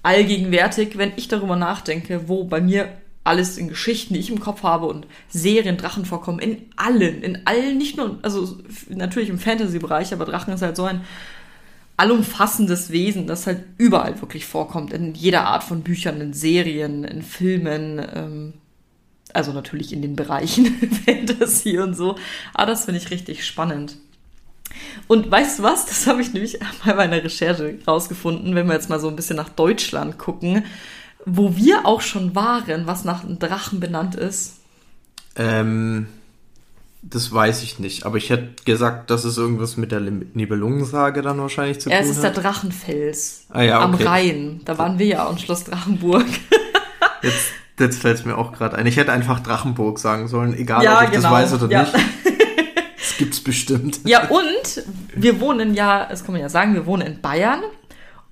allgegenwärtig, 0.04 0.96
wenn 0.96 1.12
ich 1.16 1.26
darüber 1.26 1.56
nachdenke, 1.56 2.28
wo 2.28 2.44
bei 2.44 2.60
mir 2.60 2.88
alles 3.24 3.56
in 3.56 3.68
Geschichten, 3.68 4.14
die 4.14 4.20
ich 4.20 4.30
im 4.30 4.38
Kopf 4.38 4.62
habe 4.62 4.86
und 4.86 5.06
Serien 5.28 5.78
Drachen 5.78 6.04
vorkommen, 6.04 6.38
in 6.38 6.62
allen, 6.76 7.22
in 7.22 7.46
allen, 7.46 7.78
nicht 7.78 7.96
nur, 7.96 8.18
also 8.22 8.58
natürlich 8.90 9.30
im 9.30 9.38
Fantasy-Bereich, 9.38 10.12
aber 10.12 10.26
Drachen 10.26 10.52
ist 10.52 10.62
halt 10.62 10.76
so 10.76 10.84
ein 10.84 11.00
allumfassendes 11.96 12.90
Wesen, 12.90 13.26
das 13.26 13.46
halt 13.46 13.64
überall 13.78 14.20
wirklich 14.20 14.44
vorkommt, 14.44 14.92
in 14.92 15.14
jeder 15.14 15.46
Art 15.46 15.64
von 15.64 15.82
Büchern, 15.82 16.20
in 16.20 16.34
Serien, 16.34 17.04
in 17.04 17.22
Filmen, 17.22 18.04
ähm, 18.14 18.52
also 19.32 19.52
natürlich 19.52 19.92
in 19.92 20.02
den 20.02 20.16
Bereichen 20.16 20.66
Fantasy 21.06 21.78
und 21.78 21.94
so. 21.94 22.16
Aber 22.52 22.66
das 22.66 22.84
finde 22.84 23.00
ich 23.00 23.10
richtig 23.10 23.46
spannend. 23.46 23.96
Und 25.06 25.30
weißt 25.30 25.58
du 25.58 25.62
was? 25.62 25.86
Das 25.86 26.06
habe 26.06 26.22
ich 26.22 26.32
nämlich 26.32 26.58
bei 26.84 26.94
meiner 26.94 27.22
Recherche 27.22 27.78
rausgefunden, 27.86 28.54
wenn 28.54 28.66
wir 28.66 28.74
jetzt 28.74 28.90
mal 28.90 29.00
so 29.00 29.08
ein 29.08 29.16
bisschen 29.16 29.36
nach 29.36 29.48
Deutschland 29.48 30.18
gucken 30.18 30.64
wo 31.26 31.56
wir 31.56 31.86
auch 31.86 32.00
schon 32.00 32.34
waren, 32.34 32.86
was 32.86 33.04
nach 33.04 33.24
einem 33.24 33.38
Drachen 33.38 33.80
benannt 33.80 34.14
ist? 34.14 34.56
Ähm, 35.36 36.06
das 37.02 37.32
weiß 37.32 37.62
ich 37.62 37.78
nicht, 37.78 38.06
aber 38.06 38.16
ich 38.16 38.30
hätte 38.30 38.62
gesagt, 38.64 39.10
dass 39.10 39.24
es 39.24 39.36
irgendwas 39.36 39.76
mit 39.76 39.92
der 39.92 40.00
Nibelungensage 40.00 41.22
dann 41.22 41.38
wahrscheinlich 41.38 41.80
zu 41.80 41.90
ja, 41.90 41.96
tun 41.96 42.04
hat. 42.04 42.10
Es 42.10 42.16
ist 42.16 42.22
der 42.22 42.30
Drachenfels 42.30 43.46
ah, 43.50 43.62
ja, 43.62 43.80
am 43.80 43.94
Rhein. 43.94 44.60
Da 44.64 44.78
waren 44.78 44.98
wir 44.98 45.06
ja 45.06 45.24
und 45.24 45.40
Schloss 45.40 45.64
Drachenburg. 45.64 46.26
jetzt 47.22 47.52
jetzt 47.78 48.00
fällt 48.00 48.18
es 48.18 48.24
mir 48.24 48.38
auch 48.38 48.52
gerade 48.52 48.76
ein. 48.76 48.86
Ich 48.86 48.96
hätte 48.96 49.12
einfach 49.12 49.40
Drachenburg 49.40 49.98
sagen 49.98 50.28
sollen, 50.28 50.54
egal 50.54 50.84
ja, 50.84 50.98
ob 50.98 51.04
ich 51.04 51.10
genau. 51.10 51.22
das 51.22 51.32
weiß 51.32 51.62
oder 51.62 51.70
ja. 51.70 51.82
nicht. 51.82 51.94
Das 53.14 53.18
gibt's 53.18 53.40
bestimmt. 53.40 54.00
Ja, 54.04 54.28
und 54.28 54.82
wir 55.14 55.40
wohnen 55.40 55.74
ja, 55.74 56.06
das 56.06 56.24
kann 56.24 56.32
man 56.32 56.40
ja 56.40 56.48
sagen, 56.48 56.74
wir 56.74 56.84
wohnen 56.84 57.06
in 57.06 57.20
Bayern 57.20 57.62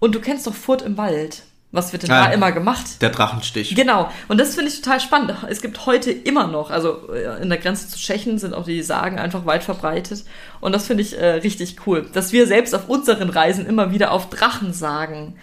und 0.01 0.13
du 0.13 0.21
kennst 0.21 0.49
doch 0.49 0.55
Furt 0.55 0.83
im 0.83 0.97
Wald. 0.97 1.45
Was 1.71 1.93
wird 1.93 2.03
denn 2.03 2.11
ah, 2.11 2.27
da 2.27 2.33
immer 2.33 2.51
gemacht? 2.51 3.01
Der 3.01 3.11
Drachenstich. 3.11 3.77
Genau. 3.77 4.11
Und 4.27 4.39
das 4.39 4.57
finde 4.57 4.71
ich 4.71 4.81
total 4.81 5.01
spannend. 5.01 5.35
Es 5.49 5.63
gibt 5.63 5.87
heute 5.87 6.11
immer 6.11 6.49
noch, 6.49 6.71
also 6.71 7.13
äh, 7.15 7.41
in 7.41 7.49
der 7.49 7.59
Grenze 7.59 7.89
zu 7.89 7.97
Tschechien 7.97 8.39
sind 8.39 8.55
auch 8.55 8.65
die 8.65 8.83
Sagen 8.83 9.21
einfach 9.21 9.47
weit 9.47 9.63
verbreitet. 9.63 10.25
Und 10.61 10.73
das 10.73 10.89
finde 10.89 11.05
ich 11.05 11.17
äh, 11.17 11.27
richtig 11.27 11.77
cool. 11.87 12.07
Dass 12.13 12.33
wir 12.33 12.49
selbst 12.49 12.75
auf 12.75 12.89
unseren 12.89 13.31
Reisen 13.31 13.65
immer 13.65 13.93
wieder 13.93 14.11
auf 14.11 14.29
Drachen 14.31 14.73
sagen. 14.73 15.37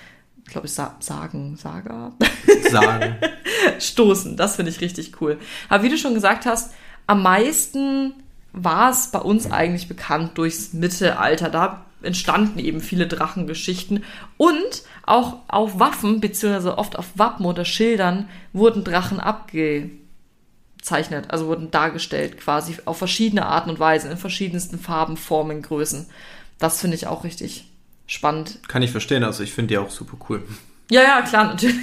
Ich 0.46 0.52
glaube, 0.52 0.68
ich 0.68 0.74
sa 0.74 0.98
sagen, 1.00 1.56
Saga? 1.56 2.12
Sagen. 2.70 3.16
Stoßen. 3.80 4.36
Das 4.36 4.58
finde 4.58 4.72
ich 4.72 4.82
richtig 4.82 5.22
cool. 5.22 5.40
Aber 5.70 5.84
wie 5.84 5.90
du 5.90 5.98
schon 5.98 6.14
gesagt 6.14 6.46
hast, 6.46 6.74
am 7.08 7.24
meisten 7.24 8.14
war 8.54 8.92
es 8.92 9.12
bei 9.12 9.20
uns 9.20 9.52
eigentlich 9.52 9.88
bekannt 9.88 10.38
durchs 10.38 10.74
Mittelalter. 10.74 11.50
Da 11.50 11.86
entstanden 12.02 12.60
eben 12.60 12.82
viele 12.82 13.08
Drachengeschichten 13.08 14.04
und 14.38 14.84
auch 15.06 15.38
auf 15.48 15.80
Waffen, 15.80 16.22
beziehungsweise 16.22 16.78
oft 16.78 16.98
auf 16.98 17.08
Wappen 17.16 17.46
oder 17.46 17.66
Schildern 17.66 18.30
wurden 18.54 18.84
Drachen 18.84 19.20
abgezeichnet, 19.20 21.26
also 21.30 21.48
wurden 21.48 21.72
dargestellt 21.72 22.38
quasi 22.38 22.78
auf 22.86 22.98
verschiedene 22.98 23.46
Arten 23.46 23.72
und 23.72 23.80
Weisen, 23.80 24.12
in 24.12 24.18
verschiedensten 24.18 24.80
Farben, 24.80 25.18
Formen, 25.18 25.62
Größen. 25.62 26.08
Das 26.58 26.80
finde 26.80 26.96
ich 26.96 27.08
auch 27.08 27.24
richtig 27.24 27.66
spannend. 28.08 28.60
Kann 28.68 28.82
ich 28.82 28.92
verstehen, 28.92 29.24
also 29.24 29.44
ich 29.44 29.54
finde 29.54 29.74
die 29.74 29.78
auch 29.78 29.92
super 29.92 30.18
cool. 30.30 30.44
Ja, 30.90 31.02
ja, 31.02 31.22
klar, 31.22 31.46
natürlich. 31.46 31.76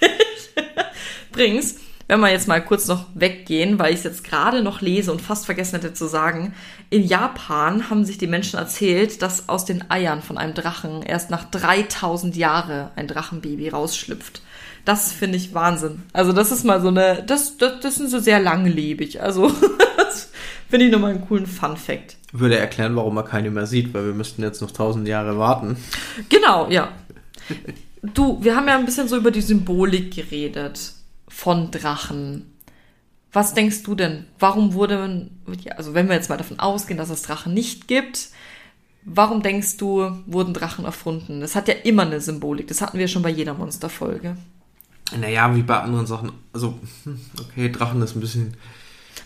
Übrigens, 1.32 1.76
wenn 2.06 2.20
wir 2.20 2.30
jetzt 2.30 2.48
mal 2.48 2.62
kurz 2.62 2.86
noch 2.86 3.06
weggehen, 3.14 3.78
weil 3.78 3.92
ich 3.92 3.98
es 3.98 4.04
jetzt 4.04 4.24
gerade 4.24 4.62
noch 4.62 4.80
lese 4.80 5.10
und 5.10 5.22
fast 5.22 5.46
vergessen 5.46 5.76
hätte 5.76 5.94
zu 5.94 6.06
sagen, 6.06 6.54
in 6.90 7.02
Japan 7.02 7.88
haben 7.88 8.04
sich 8.04 8.18
die 8.18 8.26
Menschen 8.26 8.58
erzählt, 8.58 9.22
dass 9.22 9.48
aus 9.48 9.64
den 9.64 9.90
Eiern 9.90 10.22
von 10.22 10.36
einem 10.36 10.54
Drachen 10.54 11.02
erst 11.02 11.30
nach 11.30 11.44
3000 11.50 12.36
Jahre 12.36 12.90
ein 12.96 13.08
Drachenbaby 13.08 13.70
rausschlüpft. 13.70 14.42
Das 14.84 15.12
finde 15.12 15.38
ich 15.38 15.54
Wahnsinn. 15.54 16.02
Also 16.12 16.32
das 16.32 16.52
ist 16.52 16.64
mal 16.64 16.82
so 16.82 16.88
eine, 16.88 17.22
das, 17.26 17.56
das, 17.56 17.80
das 17.80 17.94
sind 17.94 18.10
so 18.10 18.18
sehr 18.18 18.38
langlebig. 18.38 19.22
Also 19.22 19.50
das 19.96 20.30
finde 20.68 20.86
ich 20.86 20.92
nochmal 20.92 21.12
einen 21.12 21.26
coolen 21.26 21.46
Fun 21.46 21.78
Fact. 21.78 22.16
Würde 22.32 22.58
erklären, 22.58 22.94
warum 22.96 23.14
man 23.14 23.24
keine 23.24 23.50
mehr 23.50 23.66
sieht, 23.66 23.94
weil 23.94 24.04
wir 24.04 24.12
müssten 24.12 24.42
jetzt 24.42 24.60
noch 24.60 24.70
1000 24.70 25.08
Jahre 25.08 25.38
warten. 25.38 25.78
Genau, 26.28 26.68
ja. 26.68 26.90
Du, 28.02 28.42
wir 28.42 28.56
haben 28.56 28.68
ja 28.68 28.76
ein 28.76 28.84
bisschen 28.84 29.08
so 29.08 29.16
über 29.16 29.30
die 29.30 29.40
Symbolik 29.40 30.14
geredet 30.14 30.92
von 31.34 31.70
Drachen. 31.72 32.52
Was 33.32 33.54
denkst 33.54 33.82
du 33.82 33.96
denn? 33.96 34.26
Warum 34.38 34.72
wurde, 34.74 35.28
also 35.76 35.92
wenn 35.92 36.08
wir 36.08 36.14
jetzt 36.14 36.30
mal 36.30 36.36
davon 36.36 36.60
ausgehen, 36.60 36.96
dass 36.96 37.10
es 37.10 37.22
Drachen 37.22 37.52
nicht 37.52 37.88
gibt, 37.88 38.28
warum 39.04 39.42
denkst 39.42 39.76
du, 39.76 40.12
wurden 40.26 40.54
Drachen 40.54 40.84
erfunden? 40.84 41.40
Das 41.40 41.56
hat 41.56 41.66
ja 41.66 41.74
immer 41.74 42.02
eine 42.02 42.20
Symbolik. 42.20 42.68
Das 42.68 42.80
hatten 42.80 42.98
wir 42.98 43.08
schon 43.08 43.22
bei 43.22 43.30
jeder 43.30 43.54
Monsterfolge. 43.54 44.36
Naja, 45.18 45.54
wie 45.56 45.62
bei 45.62 45.80
anderen 45.80 46.06
Sachen. 46.06 46.32
Also, 46.52 46.78
hm, 47.02 47.20
okay, 47.40 47.70
Drachen 47.70 48.00
ist 48.02 48.14
ein 48.14 48.20
bisschen. 48.20 48.56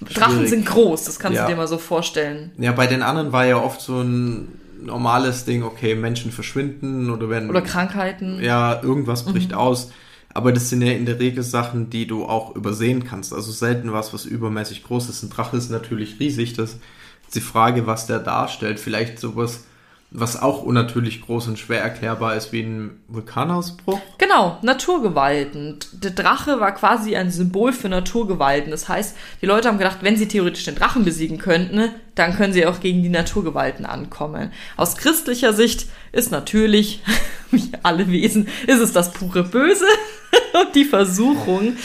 Drachen 0.01 0.33
schwierig. 0.33 0.51
sind 0.51 0.67
groß, 0.67 1.05
das 1.05 1.19
kannst 1.19 1.37
ja. 1.37 1.45
du 1.45 1.53
dir 1.53 1.57
mal 1.57 1.69
so 1.69 1.77
vorstellen. 1.77 2.53
Ja, 2.57 2.73
bei 2.73 2.87
den 2.87 3.03
anderen 3.03 3.33
war 3.33 3.45
ja 3.45 3.63
oft 3.63 3.81
so 3.81 4.01
ein 4.01 4.49
normales 4.81 5.45
Ding, 5.45 5.63
okay, 5.63 5.95
Menschen 5.95 6.33
verschwinden 6.33 7.11
oder 7.11 7.29
werden. 7.29 7.51
Oder 7.51 7.63
Krankheiten. 7.63 8.43
Ja, 8.43 8.81
irgendwas 8.83 9.25
bricht 9.25 9.51
mhm. 9.51 9.59
aus. 9.59 9.91
Aber 10.39 10.53
das 10.53 10.71
sind 10.71 10.83
ja 10.83 10.93
in 10.93 11.05
der 11.05 11.19
Regel 11.19 11.43
Sachen, 11.43 11.91
die 11.91 12.07
du 12.07 12.25
auch 12.25 12.55
übersehen 12.55 13.03
kannst. 13.03 13.33
Also 13.33 13.51
selten 13.51 13.93
was, 13.93 14.15
was 14.15 14.25
übermäßig 14.25 14.85
groß 14.85 15.09
ist. 15.09 15.25
Ein 15.25 15.31
Drache 15.31 15.57
ist 15.57 15.69
natürlich 15.69 16.21
riesig. 16.21 16.53
Das 16.53 16.75
ist 16.75 17.35
die 17.35 17.41
Frage, 17.41 17.89
was 17.89 18.07
der 18.07 18.21
darstellt. 18.21 18.79
Vielleicht 18.79 19.19
sowas 19.19 19.65
was 20.13 20.41
auch 20.41 20.63
unnatürlich 20.63 21.23
groß 21.23 21.49
und 21.49 21.59
schwer 21.59 21.83
erklärbar 21.83 22.37
ist 22.37 22.53
wie 22.53 22.63
ein 22.63 23.01
Vulkanausbruch. 23.09 24.01
Genau, 24.17 24.59
Naturgewalten. 24.63 25.81
Der 25.93 26.13
Drache 26.13 26.61
war 26.61 26.73
quasi 26.73 27.17
ein 27.17 27.33
Symbol 27.33 27.73
für 27.73 27.89
Naturgewalten. 27.89 28.71
Das 28.71 28.89
heißt, 28.89 29.17
die 29.43 29.47
Leute 29.47 29.67
haben 29.67 29.79
gedacht, 29.79 29.99
wenn 30.03 30.17
sie 30.17 30.29
theoretisch 30.29 30.65
den 30.65 30.77
Drachen 30.77 31.05
besiegen 31.05 31.39
könnten, 31.39 31.91
dann 32.15 32.37
können 32.37 32.53
sie 32.53 32.65
auch 32.65 32.79
gegen 32.79 33.03
die 33.03 33.09
Naturgewalten 33.09 33.85
ankommen. 33.85 34.53
Aus 34.77 34.97
christlicher 34.97 35.53
Sicht 35.53 35.89
ist 36.13 36.31
natürlich, 36.31 37.03
wie 37.51 37.73
alle 37.83 38.09
Wesen, 38.09 38.47
ist 38.69 38.81
es 38.81 38.93
das 38.93 39.13
pure 39.13 39.43
Böse 39.43 39.87
die 40.75 40.85
Versuchung. 40.85 41.77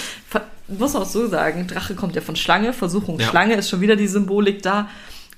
Muss 0.67 0.93
man 0.93 1.03
auch 1.03 1.07
so 1.07 1.27
sagen, 1.27 1.67
Drache 1.67 1.95
kommt 1.95 2.15
ja 2.15 2.21
von 2.21 2.35
Schlange, 2.35 2.73
Versuchung 2.73 3.19
ja. 3.19 3.27
Schlange 3.27 3.55
ist 3.55 3.69
schon 3.69 3.81
wieder 3.81 3.95
die 3.95 4.07
Symbolik 4.07 4.61
da. 4.61 4.89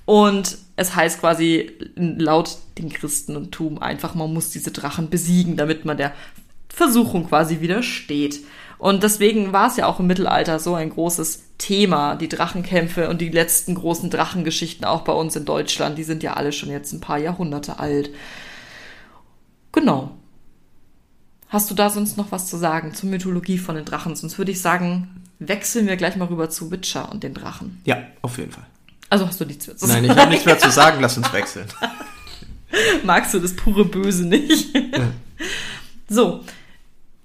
Und 0.06 0.58
es 0.76 0.96
heißt 0.96 1.20
quasi 1.20 1.72
laut 1.96 2.58
dem 2.78 2.90
Christentum 2.90 3.80
einfach, 3.80 4.14
man 4.14 4.32
muss 4.32 4.52
diese 4.52 4.72
Drachen 4.72 5.10
besiegen, 5.10 5.58
damit 5.58 5.84
man 5.84 5.98
der 5.98 6.14
Versuchung 6.70 7.28
quasi 7.28 7.62
widersteht. 7.62 8.42
Und 8.78 9.04
deswegen 9.04 9.54
war 9.54 9.68
es 9.68 9.78
ja 9.78 9.88
auch 9.88 10.00
im 10.00 10.08
Mittelalter 10.08 10.60
so 10.60 10.76
ein 10.76 10.90
großes 10.90 11.44
Thema, 11.58 12.16
die 12.16 12.28
Drachenkämpfe 12.28 13.10
und 13.10 13.22
die 13.22 13.30
letzten 13.30 13.76
großen 13.76 14.10
Drachengeschichten 14.10 14.86
auch 14.86 15.02
bei 15.02 15.14
uns 15.14 15.36
in 15.36 15.46
Deutschland, 15.46 15.98
die 15.98 16.04
sind 16.04 16.22
ja 16.22 16.34
alle 16.34 16.52
schon 16.52 16.70
jetzt 16.70 16.92
ein 16.92 17.00
paar 17.00 17.18
Jahrhunderte 17.18 17.80
alt. 17.80 18.10
Genau. 19.72 20.12
Hast 21.50 21.70
du 21.70 21.76
da 21.76 21.90
sonst 21.90 22.18
noch 22.18 22.32
was 22.32 22.48
zu 22.48 22.58
sagen 22.58 22.94
zur 22.94 23.10
Mythologie 23.10 23.58
von 23.58 23.76
den 23.76 23.86
Drachen? 23.86 24.16
Sonst 24.16 24.38
würde 24.38 24.52
ich 24.52 24.62
sagen, 24.62 25.24
wechseln 25.40 25.88
wir 25.88 25.96
gleich 25.96 26.16
mal 26.16 26.26
rüber 26.26 26.50
zu 26.50 26.72
Witcher 26.72 27.12
und 27.12 27.24
den 27.24 27.34
Drachen. 27.34 27.82
Ja, 27.86 27.98
auf 28.22 28.38
jeden 28.38 28.52
Fall. 28.52 28.66
Also 29.10 29.28
hast 29.28 29.40
du 29.40 29.46
nichts 29.46 29.68
mehr 29.68 29.78
zu 29.78 29.86
sagen? 29.86 30.02
Nein, 30.02 30.12
ich 30.12 30.18
habe 30.18 30.32
nichts 30.32 30.46
mehr 30.46 30.58
zu 30.58 30.72
sagen. 30.72 31.00
Lass 31.02 31.18
uns 31.18 31.32
wechseln. 31.32 31.68
Magst 33.04 33.34
du 33.34 33.40
das 33.40 33.56
pure 33.56 33.86
Böse 33.86 34.26
nicht? 34.26 34.76
Ja. 34.76 35.12
So, 36.10 36.44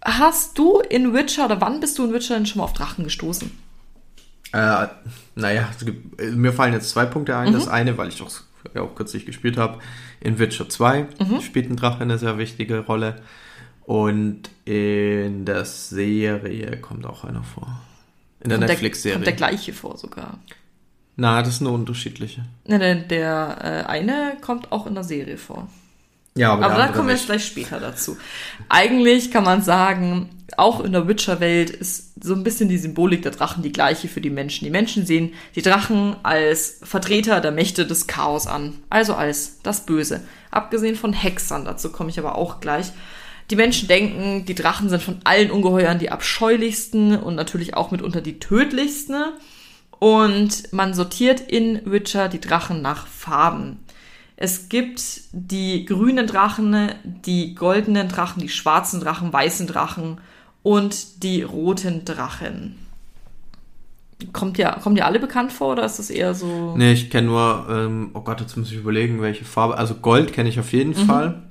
hast 0.05 0.59
du 0.59 0.81
in 0.81 1.13
Witcher 1.13 1.47
oder 1.47 1.61
wann 1.61 1.81
bist 1.81 1.99
du 1.99 2.05
in 2.05 2.13
Witcher 2.13 2.35
denn 2.35 2.47
schon 2.47 2.59
mal 2.59 2.65
auf 2.65 2.73
Drachen 2.73 3.05
gestoßen? 3.05 3.51
Äh, 4.53 4.87
naja, 5.35 5.69
gibt, 5.85 6.21
mir 6.35 6.53
fallen 6.53 6.73
jetzt 6.73 6.91
zwei 6.91 7.07
Punkte 7.07 7.37
ein. 7.37 7.51
Mhm. 7.51 7.55
Das 7.55 7.69
eine, 7.69 7.97
weil 7.99 8.09
ich 8.09 8.17
doch 8.17 8.31
ja, 8.75 8.83
auch 8.83 8.95
kürzlich 8.95 9.27
gespielt 9.27 9.57
habe, 9.57 9.79
in 10.21 10.39
Witcher 10.39 10.69
2 10.69 11.07
mhm. 11.19 11.41
spielt 11.41 11.71
ein 11.71 11.77
Drache 11.77 12.01
eine 12.01 12.19
sehr 12.19 12.39
wichtige 12.39 12.81
Rolle. 12.81 13.17
Und 13.91 14.43
in 14.67 15.45
der 15.45 15.65
Serie 15.65 16.77
kommt 16.77 17.05
auch 17.07 17.25
einer 17.25 17.43
vor. 17.43 17.81
In 18.39 18.51
der 18.51 18.59
Netflix-Serie. 18.59 19.17
Kommt 19.17 19.27
der 19.27 19.35
gleiche 19.35 19.73
vor 19.73 19.97
sogar. 19.97 20.39
Na, 21.17 21.43
das 21.43 21.59
sind 21.59 21.65
nur 21.65 21.75
unterschiedliche. 21.75 22.45
Nein, 22.67 22.79
nein, 22.79 23.09
der 23.09 23.59
äh, 23.61 23.91
eine 23.91 24.37
kommt 24.43 24.71
auch 24.71 24.87
in 24.87 24.95
der 24.95 25.03
Serie 25.03 25.37
vor. 25.37 25.69
Ja, 26.37 26.53
aber, 26.53 26.67
aber 26.67 26.77
da 26.77 26.87
kommen 26.87 27.09
wir 27.09 27.17
jetzt 27.17 27.27
gleich 27.27 27.45
später 27.45 27.81
dazu. 27.81 28.17
Eigentlich 28.69 29.33
kann 29.33 29.43
man 29.43 29.61
sagen, 29.61 30.31
auch 30.57 30.85
in 30.85 30.93
der 30.93 31.09
Witcher-Welt 31.09 31.71
ist 31.71 32.23
so 32.23 32.35
ein 32.35 32.45
bisschen 32.45 32.69
die 32.69 32.79
Symbolik 32.79 33.23
der 33.23 33.33
Drachen 33.33 33.65
die 33.65 33.73
gleiche 33.73 34.07
für 34.07 34.21
die 34.21 34.31
Menschen. 34.31 34.65
Die 34.65 34.71
Menschen 34.71 35.05
sehen 35.05 35.33
die 35.57 35.63
Drachen 35.63 36.15
als 36.23 36.79
Vertreter 36.85 37.41
der 37.41 37.51
Mächte 37.51 37.89
des 37.89 38.07
Chaos 38.07 38.47
an, 38.47 38.75
also 38.89 39.15
als 39.15 39.61
das 39.65 39.85
Böse. 39.85 40.21
Abgesehen 40.53 40.95
von 40.95 41.13
Hexern, 41.13 41.65
dazu 41.65 41.91
komme 41.91 42.11
ich 42.11 42.21
aber 42.21 42.37
auch 42.37 42.61
gleich. 42.61 42.93
Die 43.51 43.57
Menschen 43.57 43.89
denken, 43.89 44.45
die 44.45 44.55
Drachen 44.55 44.89
sind 44.89 45.03
von 45.03 45.19
allen 45.25 45.51
Ungeheuern 45.51 45.99
die 45.99 46.11
abscheulichsten 46.11 47.17
und 47.17 47.35
natürlich 47.35 47.75
auch 47.75 47.91
mitunter 47.91 48.21
die 48.21 48.39
tödlichsten. 48.39 49.17
Und 49.99 50.73
man 50.73 50.95
sortiert 50.95 51.41
in 51.41 51.81
Witcher 51.85 52.29
die 52.29 52.41
Drachen 52.41 52.81
nach 52.81 53.07
Farben. 53.09 53.81
Es 54.37 54.71
gibt 54.71 55.03
die 55.33 55.85
grünen 55.85 56.27
Drachen, 56.27 56.93
die 57.05 57.55
goldenen 57.55 58.09
Drachen, 58.09 58.41
die 58.41 58.49
schwarzen 58.49 59.01
Drachen, 59.01 59.33
weißen 59.33 59.67
Drachen 59.67 60.19
und 60.63 61.23
die 61.23 61.43
roten 61.43 62.07
Drachen. 62.07 62.79
Kommt 64.33 64.59
ja, 64.59 64.79
kommen 64.79 64.97
dir 64.97 65.07
alle 65.07 65.19
bekannt 65.19 65.53
vor 65.53 65.73
oder 65.73 65.85
ist 65.85 65.99
das 65.99 66.09
eher 66.09 66.35
so? 66.35 66.75
Nee, 66.77 66.93
ich 66.93 67.11
kenne 67.11 67.27
nur, 67.27 67.67
ähm, 67.71 68.11
oh 68.15 68.21
Gott, 68.21 68.41
jetzt 68.41 68.57
muss 68.57 68.71
ich 68.71 68.79
überlegen, 68.79 69.21
welche 69.21 69.45
Farbe. 69.45 69.77
Also 69.77 69.95
Gold 69.97 70.33
kenne 70.33 70.49
ich 70.49 70.61
auf 70.61 70.73
jeden 70.73 70.91
mhm. 70.91 71.07
Fall. 71.07 71.43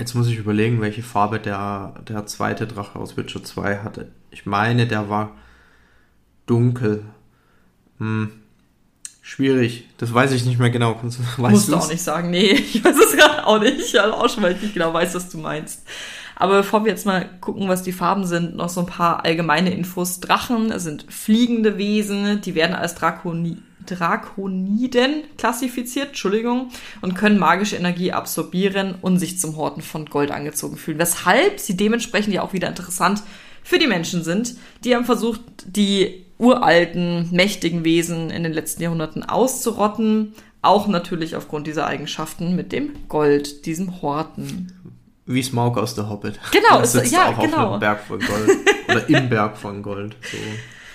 Jetzt 0.00 0.14
muss 0.14 0.28
ich 0.28 0.38
überlegen, 0.38 0.80
welche 0.80 1.02
Farbe 1.02 1.38
der, 1.38 1.94
der 2.08 2.24
zweite 2.24 2.66
Drache 2.66 2.98
aus 2.98 3.18
Witcher 3.18 3.44
2 3.44 3.80
hatte. 3.80 4.10
Ich 4.30 4.46
meine, 4.46 4.86
der 4.86 5.10
war 5.10 5.36
dunkel. 6.46 7.04
Hm. 7.98 8.32
Schwierig, 9.20 9.86
das 9.98 10.12
weiß 10.12 10.32
ich 10.32 10.46
nicht 10.46 10.58
mehr 10.58 10.70
genau. 10.70 10.98
Weißt 11.02 11.36
Musst 11.36 11.68
du 11.68 11.76
auch 11.76 11.88
nicht 11.90 12.02
sagen, 12.02 12.30
nee, 12.30 12.50
ich 12.52 12.82
weiß 12.82 12.96
es 12.96 13.16
gerade 13.16 13.46
auch 13.46 13.60
nicht. 13.60 13.96
Also 13.96 14.14
auch 14.14 14.28
schon, 14.30 14.42
weil 14.42 14.56
ich 14.56 14.62
nicht 14.62 14.74
genau 14.74 14.94
weiß, 14.94 15.14
was 15.14 15.28
du 15.28 15.36
meinst. 15.36 15.86
Aber 16.34 16.56
bevor 16.56 16.82
wir 16.84 16.90
jetzt 16.90 17.04
mal 17.04 17.28
gucken, 17.42 17.68
was 17.68 17.82
die 17.82 17.92
Farben 17.92 18.24
sind, 18.24 18.56
noch 18.56 18.70
so 18.70 18.80
ein 18.80 18.86
paar 18.86 19.26
allgemeine 19.26 19.70
Infos. 19.74 20.20
Drachen 20.20 20.78
sind 20.78 21.04
fliegende 21.12 21.76
Wesen, 21.76 22.40
die 22.40 22.54
werden 22.54 22.74
als 22.74 22.94
Drakoni 22.94 23.58
Drakoniden 23.86 25.24
klassifiziert, 25.38 26.08
Entschuldigung, 26.08 26.70
und 27.00 27.14
können 27.14 27.38
magische 27.38 27.76
Energie 27.76 28.12
absorbieren 28.12 28.94
und 29.00 29.18
sich 29.18 29.38
zum 29.38 29.56
Horten 29.56 29.82
von 29.82 30.06
Gold 30.06 30.30
angezogen 30.30 30.76
fühlen. 30.76 30.98
Weshalb 30.98 31.60
sie 31.60 31.76
dementsprechend 31.76 32.34
ja 32.34 32.42
auch 32.42 32.52
wieder 32.52 32.68
interessant 32.68 33.22
für 33.62 33.78
die 33.78 33.86
Menschen 33.86 34.24
sind. 34.24 34.56
Die 34.84 34.94
haben 34.94 35.04
versucht, 35.04 35.40
die 35.64 36.24
uralten, 36.38 37.28
mächtigen 37.30 37.84
Wesen 37.84 38.30
in 38.30 38.42
den 38.42 38.52
letzten 38.52 38.82
Jahrhunderten 38.82 39.22
auszurotten. 39.22 40.32
Auch 40.62 40.88
natürlich 40.88 41.36
aufgrund 41.36 41.66
dieser 41.66 41.86
Eigenschaften 41.86 42.56
mit 42.56 42.72
dem 42.72 43.08
Gold, 43.08 43.66
diesem 43.66 44.02
Horten. 44.02 44.72
Wie 45.26 45.42
Smaug 45.42 45.78
aus 45.78 45.94
der 45.94 46.08
Hobbit. 46.08 46.38
Genau, 46.50 46.78
das 46.80 46.92
sitzt 46.92 47.12
ja, 47.12 47.28
auch 47.28 47.38
genau. 47.38 47.56
auf 47.58 47.70
einem 47.72 47.80
Berg 47.80 48.00
von 48.00 48.18
Gold. 48.18 48.50
Oder 48.88 49.08
im 49.08 49.28
Berg 49.28 49.56
von 49.56 49.82
Gold. 49.82 50.16
So. 50.30 50.38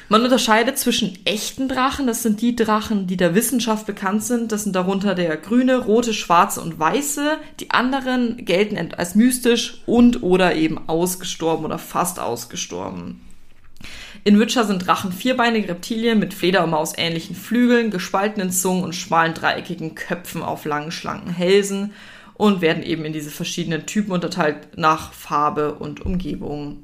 Man 0.07 0.23
unterscheidet 0.23 0.77
zwischen 0.77 1.17
echten 1.25 1.67
Drachen, 1.67 2.05
das 2.05 2.21
sind 2.21 2.39
die 2.39 2.55
Drachen, 2.55 3.07
die 3.07 3.17
der 3.17 3.33
Wissenschaft 3.33 3.87
bekannt 3.87 4.23
sind. 4.23 4.51
Das 4.51 4.63
sind 4.63 4.75
darunter 4.75 5.15
der 5.15 5.35
grüne, 5.37 5.77
rote, 5.77 6.13
schwarze 6.13 6.61
und 6.61 6.77
weiße. 6.77 7.37
Die 7.59 7.71
anderen 7.71 8.45
gelten 8.45 8.93
als 8.95 9.15
mystisch 9.15 9.81
und 9.87 10.21
oder 10.21 10.55
eben 10.55 10.87
ausgestorben 10.87 11.65
oder 11.65 11.79
fast 11.79 12.19
ausgestorben. 12.19 13.21
In 14.23 14.39
Witcher 14.39 14.63
sind 14.63 14.85
Drachen 14.85 15.11
vierbeinige 15.11 15.69
Reptilien 15.69 16.19
mit 16.19 16.33
Fledermaus 16.35 16.93
ähnlichen 16.97 17.35
Flügeln, 17.35 17.89
gespaltenen 17.89 18.51
Zungen 18.51 18.83
und 18.83 18.93
schmalen 18.93 19.33
dreieckigen 19.33 19.95
Köpfen 19.95 20.43
auf 20.43 20.65
langen, 20.65 20.91
schlanken 20.91 21.31
Hälsen 21.31 21.93
und 22.35 22.61
werden 22.61 22.83
eben 22.83 23.05
in 23.05 23.13
diese 23.13 23.31
verschiedenen 23.31 23.85
Typen 23.87 24.11
unterteilt 24.11 24.77
nach 24.77 25.13
Farbe 25.13 25.75
und 25.75 26.05
Umgebung. 26.05 26.83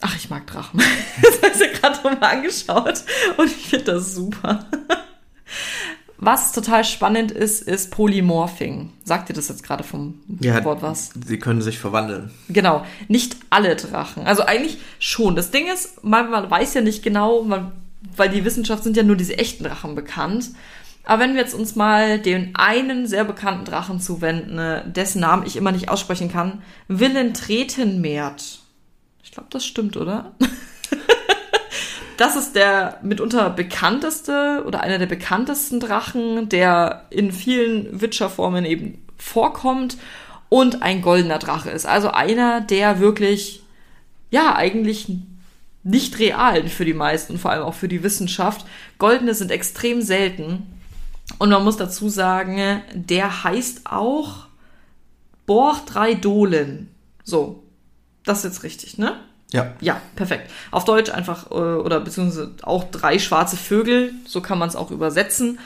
Ach, 0.00 0.16
ich 0.16 0.30
mag 0.30 0.46
Drachen. 0.46 0.80
Das 1.22 1.42
habe 1.42 1.52
ich 1.52 1.58
mir 1.58 1.78
gerade 1.78 2.02
mal 2.02 2.28
angeschaut 2.28 3.04
und 3.36 3.46
ich 3.46 3.68
finde 3.68 3.92
das 3.92 4.14
super. 4.14 4.66
Was 6.22 6.52
total 6.52 6.84
spannend 6.84 7.32
ist, 7.32 7.62
ist 7.62 7.90
Polymorphing. 7.90 8.92
Sagt 9.04 9.30
ihr 9.30 9.34
das 9.34 9.48
jetzt 9.48 9.62
gerade 9.62 9.82
vom 9.82 10.20
ja, 10.40 10.62
Wort 10.64 10.82
was? 10.82 11.12
Sie 11.26 11.38
können 11.38 11.62
sich 11.62 11.78
verwandeln. 11.78 12.30
Genau. 12.50 12.84
Nicht 13.08 13.36
alle 13.48 13.74
Drachen. 13.74 14.26
Also 14.26 14.44
eigentlich 14.44 14.78
schon. 14.98 15.34
Das 15.34 15.50
Ding 15.50 15.66
ist, 15.66 16.04
man, 16.04 16.30
man 16.30 16.50
weiß 16.50 16.74
ja 16.74 16.82
nicht 16.82 17.02
genau, 17.02 17.42
man, 17.42 17.72
weil 18.16 18.28
die 18.28 18.44
Wissenschaft 18.44 18.84
sind 18.84 18.98
ja 18.98 19.02
nur 19.02 19.16
diese 19.16 19.38
echten 19.38 19.64
Drachen 19.64 19.94
bekannt. 19.94 20.50
Aber 21.04 21.22
wenn 21.22 21.34
wir 21.34 21.40
jetzt 21.40 21.54
uns 21.54 21.74
mal 21.74 22.18
den 22.18 22.54
einen 22.54 23.06
sehr 23.06 23.24
bekannten 23.24 23.64
Drachen 23.64 23.98
zuwenden, 23.98 24.92
dessen 24.92 25.22
Namen 25.22 25.46
ich 25.46 25.56
immer 25.56 25.72
nicht 25.72 25.88
aussprechen 25.88 26.30
kann, 26.30 26.62
Willen 26.86 27.32
Tretenmert. 27.32 28.60
Ich 29.22 29.32
glaube, 29.32 29.48
das 29.50 29.64
stimmt, 29.64 29.96
oder? 29.96 30.32
Das 32.20 32.36
ist 32.36 32.54
der 32.54 32.98
mitunter 33.00 33.48
bekannteste 33.48 34.62
oder 34.66 34.82
einer 34.82 34.98
der 34.98 35.06
bekanntesten 35.06 35.80
Drachen, 35.80 36.50
der 36.50 37.06
in 37.08 37.32
vielen 37.32 37.98
Witcher-Formen 37.98 38.66
eben 38.66 39.02
vorkommt 39.16 39.96
und 40.50 40.82
ein 40.82 41.00
goldener 41.00 41.38
Drache 41.38 41.70
ist. 41.70 41.86
Also 41.86 42.10
einer, 42.10 42.60
der 42.60 43.00
wirklich, 43.00 43.62
ja, 44.30 44.54
eigentlich 44.54 45.06
nicht 45.82 46.18
real 46.18 46.68
für 46.68 46.84
die 46.84 46.92
meisten, 46.92 47.38
vor 47.38 47.52
allem 47.52 47.62
auch 47.62 47.72
für 47.72 47.88
die 47.88 48.02
Wissenschaft. 48.02 48.66
Goldene 48.98 49.32
sind 49.32 49.50
extrem 49.50 50.02
selten. 50.02 50.66
Und 51.38 51.48
man 51.48 51.64
muss 51.64 51.78
dazu 51.78 52.10
sagen, 52.10 52.82
der 52.92 53.44
heißt 53.44 53.86
auch 53.86 54.44
Borch 55.46 55.86
3 55.86 56.16
Dolen. 56.16 56.90
So, 57.24 57.59
das 58.30 58.38
ist 58.38 58.44
jetzt 58.44 58.62
richtig, 58.62 58.98
ne? 58.98 59.16
Ja. 59.52 59.72
Ja, 59.80 60.00
perfekt. 60.14 60.50
Auf 60.70 60.84
Deutsch 60.84 61.10
einfach, 61.10 61.50
äh, 61.50 61.54
oder 61.54 62.00
beziehungsweise 62.00 62.54
auch 62.62 62.84
drei 62.90 63.18
schwarze 63.18 63.56
Vögel, 63.56 64.12
so 64.24 64.40
kann 64.40 64.58
man 64.58 64.68
es 64.68 64.76
auch 64.76 64.90
übersetzen. 64.90 65.58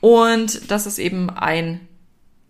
Und 0.00 0.70
das 0.70 0.86
ist 0.86 0.98
eben 0.98 1.30
ein 1.30 1.80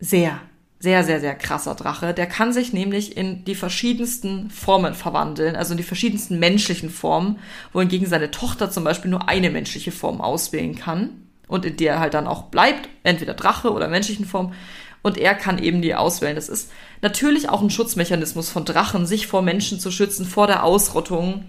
sehr, 0.00 0.40
sehr, 0.78 1.04
sehr, 1.04 1.20
sehr 1.20 1.34
krasser 1.34 1.74
Drache. 1.74 2.14
Der 2.14 2.26
kann 2.26 2.52
sich 2.52 2.72
nämlich 2.72 3.16
in 3.16 3.44
die 3.44 3.54
verschiedensten 3.54 4.50
Formen 4.50 4.94
verwandeln, 4.94 5.54
also 5.54 5.72
in 5.72 5.76
die 5.76 5.82
verschiedensten 5.82 6.38
menschlichen 6.38 6.88
Formen, 6.88 7.38
wohingegen 7.72 8.08
seine 8.08 8.30
Tochter 8.30 8.70
zum 8.70 8.84
Beispiel 8.84 9.10
nur 9.10 9.28
eine 9.28 9.50
menschliche 9.50 9.92
Form 9.92 10.22
auswählen 10.22 10.74
kann 10.74 11.10
und 11.46 11.66
in 11.66 11.76
der 11.76 11.94
er 11.94 12.00
halt 12.00 12.14
dann 12.14 12.26
auch 12.26 12.44
bleibt, 12.44 12.88
entweder 13.02 13.34
Drache 13.34 13.72
oder 13.72 13.88
menschlichen 13.88 14.24
Form 14.24 14.54
und 15.02 15.18
er 15.18 15.34
kann 15.34 15.58
eben 15.58 15.82
die 15.82 15.94
auswählen. 15.94 16.36
Das 16.36 16.48
ist 16.48 16.70
natürlich 17.00 17.48
auch 17.48 17.60
ein 17.60 17.70
Schutzmechanismus 17.70 18.50
von 18.50 18.64
Drachen, 18.64 19.06
sich 19.06 19.26
vor 19.26 19.42
Menschen 19.42 19.80
zu 19.80 19.90
schützen, 19.90 20.24
vor 20.24 20.46
der 20.46 20.64
Ausrottung. 20.64 21.44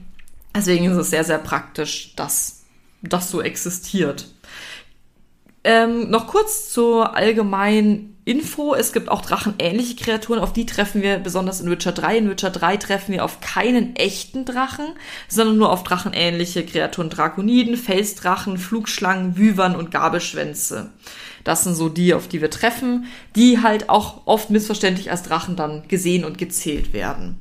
Deswegen 0.56 0.86
ist 0.86 0.98
es 0.98 1.10
sehr, 1.10 1.24
sehr 1.24 1.40
praktisch, 1.40 2.16
dass 2.16 2.64
das 3.02 3.30
so 3.30 3.42
existiert. 3.42 4.28
Ähm, 5.64 6.10
noch 6.10 6.28
kurz 6.28 6.72
zur 6.72 7.16
allgemeinen 7.16 8.14
Info. 8.26 8.74
Es 8.74 8.94
gibt 8.94 9.10
auch 9.10 9.22
drachenähnliche 9.22 9.96
Kreaturen, 9.96 10.40
auf 10.40 10.54
die 10.54 10.66
treffen 10.66 11.02
wir 11.02 11.18
besonders 11.18 11.62
in 11.62 11.70
Witcher 11.70 11.92
3. 11.92 12.18
In 12.18 12.30
Witcher 12.30 12.50
3 12.50 12.78
treffen 12.78 13.14
wir 13.14 13.24
auf 13.24 13.40
keinen 13.40 13.96
echten 13.96 14.46
Drachen, 14.46 14.88
sondern 15.28 15.58
nur 15.58 15.72
auf 15.72 15.84
drachenähnliche 15.84 16.66
Kreaturen. 16.66 17.10
Drakoniden, 17.10 17.78
Felsdrachen, 17.78 18.58
Flugschlangen, 18.58 19.38
Wyvern 19.38 19.76
und 19.76 19.92
Gabelschwänze. 19.92 20.92
Das 21.44 21.64
sind 21.64 21.76
so 21.76 21.90
die, 21.90 22.14
auf 22.14 22.28
die 22.28 22.42
wir 22.42 22.50
treffen, 22.50 23.06
die 23.36 23.62
halt 23.62 23.90
auch 23.90 24.22
oft 24.26 24.50
missverständlich 24.50 25.12
als 25.12 25.24
Drachen 25.24 25.56
dann 25.56 25.88
gesehen 25.88 26.24
und 26.26 26.38
gezählt 26.38 26.94
werden. 26.94 27.40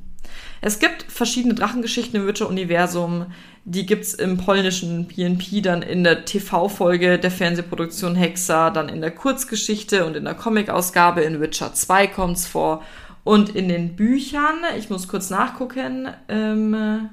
Es 0.61 0.79
gibt 0.79 1.03
verschiedene 1.09 1.53
Drachengeschichten 1.55 2.19
im 2.21 2.27
Witcher-Universum. 2.27 3.25
Die 3.65 3.85
gibt's 3.85 4.13
im 4.13 4.37
polnischen 4.37 5.07
PNP, 5.07 5.61
dann 5.61 5.81
in 5.81 6.03
der 6.03 6.25
TV-Folge 6.25 7.19
der 7.19 7.31
Fernsehproduktion 7.31 8.15
Hexa, 8.15 8.69
dann 8.69 8.89
in 8.89 9.01
der 9.01 9.11
Kurzgeschichte 9.11 10.05
und 10.05 10.15
in 10.15 10.25
der 10.25 10.35
Comic-Ausgabe 10.35 11.21
in 11.21 11.39
Witcher 11.41 11.73
2 11.73 12.07
kommt's 12.07 12.47
vor. 12.47 12.81
Und 13.25 13.49
in 13.55 13.69
den 13.69 13.95
Büchern, 13.95 14.55
ich 14.77 14.89
muss 14.89 15.07
kurz 15.07 15.29
nachgucken, 15.29 16.09
ähm, 16.27 17.09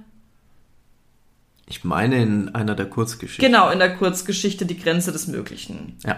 Ich 1.67 1.85
meine 1.85 2.21
in 2.21 2.53
einer 2.55 2.75
der 2.75 2.87
Kurzgeschichten. 2.87 3.45
genau, 3.45 3.71
in 3.71 3.79
der 3.79 3.97
Kurzgeschichte 3.97 4.67
Die 4.67 4.77
Grenze 4.79 5.13
des 5.13 5.29
Möglichen. 5.29 5.97
Ja. 6.05 6.17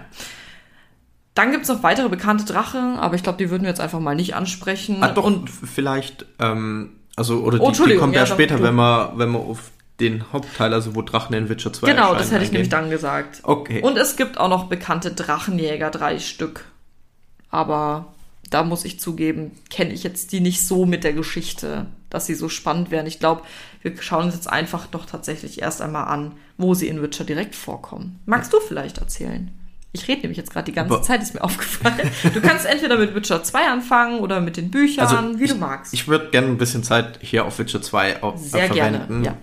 Dann 1.34 1.50
gibt's 1.50 1.68
noch 1.68 1.82
weitere 1.82 2.08
bekannte 2.08 2.44
Drachen, 2.44 2.96
aber 2.98 3.14
ich 3.14 3.22
glaube, 3.22 3.38
die 3.38 3.50
würden 3.50 3.62
wir 3.62 3.70
jetzt 3.70 3.80
einfach 3.80 4.00
mal 4.00 4.14
nicht 4.14 4.34
ansprechen. 4.34 5.02
Ah, 5.02 5.08
doch, 5.08 5.24
Und 5.24 5.48
vielleicht, 5.48 6.26
ähm, 6.38 6.90
also, 7.16 7.40
oder 7.40 7.58
Oh, 7.60 7.70
die, 7.70 7.96
kommt 7.96 8.14
ja, 8.14 8.24
doch, 8.24 8.34
später, 8.34 8.62
wenn 8.62 8.74
man, 8.74 9.18
wenn 9.18 9.30
man 9.30 9.40
auf 9.40 9.70
den 10.00 10.32
Hauptteil, 10.32 10.74
also 10.74 10.94
wo 10.94 11.02
Drachen 11.02 11.34
in 11.34 11.48
Witcher 11.48 11.72
2 11.72 11.86
genau, 11.86 12.14
das 12.14 12.32
hätte 12.32 12.44
ich 12.44 12.52
nämlich 12.52 12.68
dann 12.68 12.90
gesagt. 12.90 13.40
Okay. 13.44 13.80
Und 13.82 13.96
es 13.96 14.16
gibt 14.16 14.38
auch 14.38 14.48
noch 14.48 14.66
bekannte 14.66 15.12
Drachenjäger, 15.12 15.90
drei 15.90 16.18
Stück. 16.18 16.64
Aber 17.50 18.12
da 18.50 18.64
muss 18.64 18.84
ich 18.84 19.00
zugeben, 19.00 19.52
kenne 19.70 19.92
ich 19.92 20.02
jetzt 20.02 20.32
die 20.32 20.40
nicht 20.40 20.66
so 20.66 20.84
mit 20.86 21.04
der 21.04 21.12
Geschichte, 21.12 21.86
dass 22.10 22.26
sie 22.26 22.34
so 22.34 22.48
spannend 22.48 22.90
wären. 22.90 23.06
Ich 23.06 23.18
glaube, 23.18 23.42
wir 23.82 23.94
schauen 24.00 24.26
uns 24.26 24.34
jetzt 24.34 24.50
einfach 24.50 24.86
doch 24.86 25.06
tatsächlich 25.06 25.62
erst 25.62 25.80
einmal 25.80 26.08
an, 26.08 26.32
wo 26.58 26.74
sie 26.74 26.88
in 26.88 27.00
Witcher 27.00 27.24
direkt 27.24 27.54
vorkommen. 27.54 28.20
Magst 28.26 28.52
du 28.52 28.60
vielleicht 28.60 28.98
erzählen? 28.98 29.50
Ich 29.94 30.08
rede 30.08 30.22
nämlich 30.22 30.38
jetzt 30.38 30.50
gerade 30.50 30.64
die 30.64 30.72
ganze 30.72 30.94
Aber- 30.94 31.02
Zeit, 31.02 31.22
ist 31.22 31.34
mir 31.34 31.40
aufgefallen. 31.44 32.10
Du 32.32 32.40
kannst 32.40 32.64
entweder 32.66 32.96
mit 32.96 33.14
Witcher 33.14 33.42
2 33.42 33.66
anfangen 33.68 34.20
oder 34.20 34.40
mit 34.40 34.56
den 34.56 34.70
Büchern, 34.70 35.06
Also, 35.06 35.38
wie 35.38 35.46
du 35.46 35.54
ich- 35.54 35.60
magst. 35.60 35.92
Ich 35.92 36.08
würde 36.08 36.30
gerne 36.30 36.46
ein 36.48 36.58
bisschen 36.58 36.82
Zeit 36.82 37.18
hier 37.20 37.44
auf 37.44 37.58
Witcher 37.58 37.82
2 37.82 38.22
au- 38.22 38.36
Sehr 38.36 38.64
äh, 38.64 38.66
verwenden. 38.68 39.22
gerne, 39.22 39.38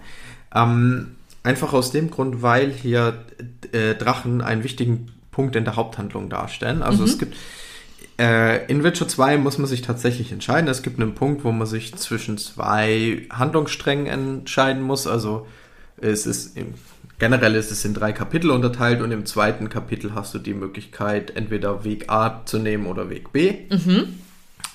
Ähm, 0.55 1.15
einfach 1.43 1.73
aus 1.73 1.91
dem 1.91 2.09
Grund, 2.09 2.41
weil 2.41 2.71
hier 2.71 3.23
äh, 3.71 3.93
Drachen 3.95 4.41
einen 4.41 4.63
wichtigen 4.63 5.11
Punkt 5.31 5.55
in 5.55 5.63
der 5.65 5.75
Haupthandlung 5.75 6.29
darstellen. 6.29 6.81
Also 6.81 7.03
Mhm. 7.03 7.07
es 7.09 7.17
gibt 7.19 7.35
äh, 8.19 8.65
in 8.65 8.83
Witcher 8.83 9.07
2 9.07 9.37
muss 9.37 9.57
man 9.59 9.67
sich 9.67 9.81
tatsächlich 9.81 10.31
entscheiden. 10.33 10.67
Es 10.67 10.81
gibt 10.81 10.99
einen 10.99 11.15
Punkt, 11.15 11.43
wo 11.45 11.51
man 11.53 11.65
sich 11.67 11.95
zwischen 11.95 12.37
zwei 12.37 13.25
Handlungssträngen 13.31 14.07
entscheiden 14.07 14.81
muss. 14.81 15.07
Also 15.07 15.47
es 15.95 16.25
ist 16.25 16.57
im, 16.57 16.73
generell 17.19 17.55
ist 17.55 17.71
es 17.71 17.85
in 17.85 17.93
drei 17.93 18.11
Kapitel 18.13 18.49
unterteilt 18.49 19.01
und 19.01 19.11
im 19.11 19.25
zweiten 19.25 19.69
Kapitel 19.69 20.15
hast 20.15 20.33
du 20.33 20.39
die 20.39 20.53
Möglichkeit, 20.53 21.35
entweder 21.35 21.83
Weg 21.83 22.09
A 22.09 22.41
zu 22.45 22.57
nehmen 22.57 22.87
oder 22.87 23.09
Weg 23.09 23.31
B. 23.31 23.55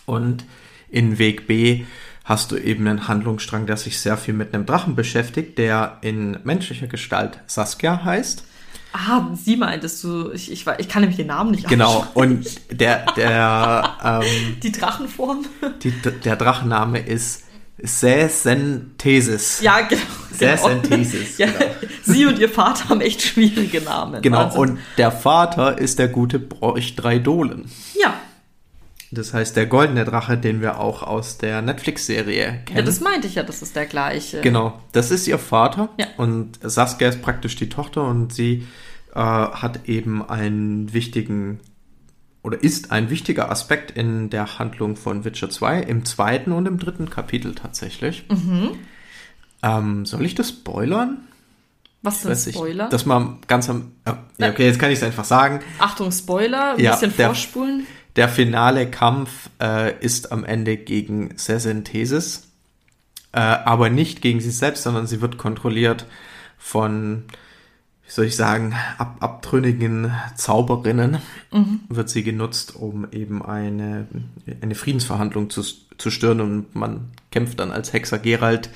Und 0.07 0.45
in 0.91 1.19
Weg 1.19 1.47
B 1.47 1.85
hast 2.25 2.53
du 2.53 2.57
eben 2.57 2.87
einen 2.87 3.09
Handlungsstrang, 3.09 3.67
der 3.67 3.77
sich 3.77 3.99
sehr 3.99 4.17
viel 4.17 4.35
mit 4.35 4.55
einem 4.55 4.67
Drachen 4.67 4.95
beschäftigt, 4.95 5.59
der 5.59 5.99
in 6.03 6.39
menschlicher 6.45 6.87
Gestalt 6.87 7.41
Saskia 7.47 8.05
heißt. 8.05 8.45
ah, 8.93 9.29
sie 9.35 9.57
meintest 9.57 10.05
du, 10.05 10.31
ich, 10.33 10.53
ich, 10.53 10.67
ich 10.79 10.89
kann 10.89 11.03
nämlich 11.03 11.17
den 11.17 11.27
Namen 11.27 11.51
nicht 11.51 11.69
Genau. 11.69 12.07
Und 12.15 12.47
der, 12.71 13.07
der, 13.17 13.97
ähm, 14.23 14.57
Die 14.63 14.73
Drachenform. 14.73 15.45
die, 15.83 15.93
der 15.93 16.37
Drachenname 16.37 17.01
ist 17.01 17.44
Säsenthesis. 17.79 19.61
Ja, 19.61 19.81
genau. 19.83 20.01
Säsenthesis, 20.33 21.39
Ja, 21.39 21.47
genau. 21.47 21.65
Sie 22.03 22.27
und 22.27 22.39
ihr 22.39 22.49
Vater 22.49 22.89
haben 22.89 23.01
echt 23.01 23.23
schwierige 23.23 23.81
Namen. 23.81 24.21
Genau. 24.23 24.39
Wahnsinn. 24.39 24.61
Und 24.61 24.79
der 24.99 25.11
Vater 25.13 25.79
ist 25.79 25.99
der 25.99 26.09
gute 26.09 26.39
Broch 26.39 26.79
Dreidolen. 26.97 27.67
ja, 28.01 28.15
Das 29.11 29.33
heißt, 29.33 29.57
der 29.57 29.67
goldene 29.67 30.05
Drache, 30.05 30.37
den 30.37 30.61
wir 30.61 30.81
auch 30.81 31.03
aus 31.03 31.39
der 31.39 31.63
Netflix-Serie 31.63 32.61
kennen. 32.67 32.79
ja, 32.79 32.83
das 32.85 33.01
meinte 33.01 33.27
ich 33.29 33.37
ja, 33.37 33.43
das 33.43 33.63
ist 33.63 33.77
der 33.77 33.87
gleiche. 33.87 34.41
Genau, 34.41 34.81
das 34.93 35.11
ist 35.11 35.27
ihr 35.29 35.39
Vater 35.39 35.89
Ja. 35.99 36.07
und 36.17 36.59
Saskia 36.63 37.09
ist 37.09 37.23
praktisch 37.23 37.57
die 37.57 37.69
Tochter 37.69 38.03
und 38.05 38.33
sie 38.33 38.67
äh, 39.15 39.21
hat 39.21 39.89
eben 39.89 40.29
einen 40.29 40.93
wichtigen 40.93 41.61
oder 42.45 42.63
ist 42.63 42.93
ein 42.93 43.11
wichtiger 43.11 43.51
Aspekt 43.51 43.91
in 43.91 44.31
der 44.31 44.59
Handlung 44.61 44.95
von 44.95 45.25
Witcher 45.25 45.51
2 45.51 45.81
im 45.81 46.05
zweiten 46.05 46.53
und 46.53 46.67
im 46.67 46.79
dritten 46.79 47.11
Kapitel 47.11 47.55
tatsächlich. 47.57 48.25
Mhm. 48.31 48.71
Ähm, 49.63 50.07
soll 50.07 50.25
ich 50.25 50.35
das 50.37 50.51
spoilern? 50.51 51.19
Was 52.03 52.21
sind 52.21 52.31
Weiß 52.33 52.47
ich. 52.49 52.55
Spoiler? 52.55 52.89
Das 52.91 53.07
mal 53.07 53.39
ganz 53.49 53.69
am. 53.71 53.93
äh, 54.05 54.13
Ja, 54.39 54.51
okay, 54.51 54.67
jetzt 54.67 54.79
kann 54.79 54.91
ich 54.91 54.99
es 54.99 55.03
einfach 55.03 55.25
sagen. 55.25 55.61
Achtung, 55.79 56.13
Spoiler, 56.13 56.75
ein 56.75 56.81
Ja, 56.81 56.93
bisschen 56.93 57.17
der- 57.17 57.27
vorspulen. 57.29 57.87
Der 58.17 58.29
finale 58.29 58.89
Kampf 58.89 59.51
äh, 59.61 59.99
ist 60.05 60.31
am 60.31 60.45
Ende 60.45 60.77
gegen 60.77 61.37
Sesenthesis, 61.37 62.47
äh, 63.33 63.41
aber 63.41 63.91
nicht 63.91 64.21
gegen 64.21 64.41
sie 64.41 64.53
selbst, 64.53 64.85
sondern 64.85 65.07
sie 65.09 65.21
wird 65.21 65.37
kontrolliert 65.39 66.07
von, 66.59 67.25
wie 68.07 68.11
soll 68.13 68.27
ich 68.27 68.37
sagen, 68.37 68.75
ab 68.99 69.17
abtrünnigen 69.21 70.13
Zauberinnen. 70.37 71.19
Wird 71.89 72.11
sie 72.11 72.23
genutzt, 72.23 72.77
um 72.77 73.07
eben 73.13 73.43
eine, 73.45 74.07
eine 74.61 74.75
Friedensverhandlung 74.75 75.49
zu, 75.51 75.63
zu 75.99 76.11
stören 76.11 76.41
und 76.41 76.75
man 76.75 77.11
kämpft 77.31 77.61
dann 77.61 77.71
als 77.73 77.93
Hexer 77.93 78.19
Geralt 78.19 78.69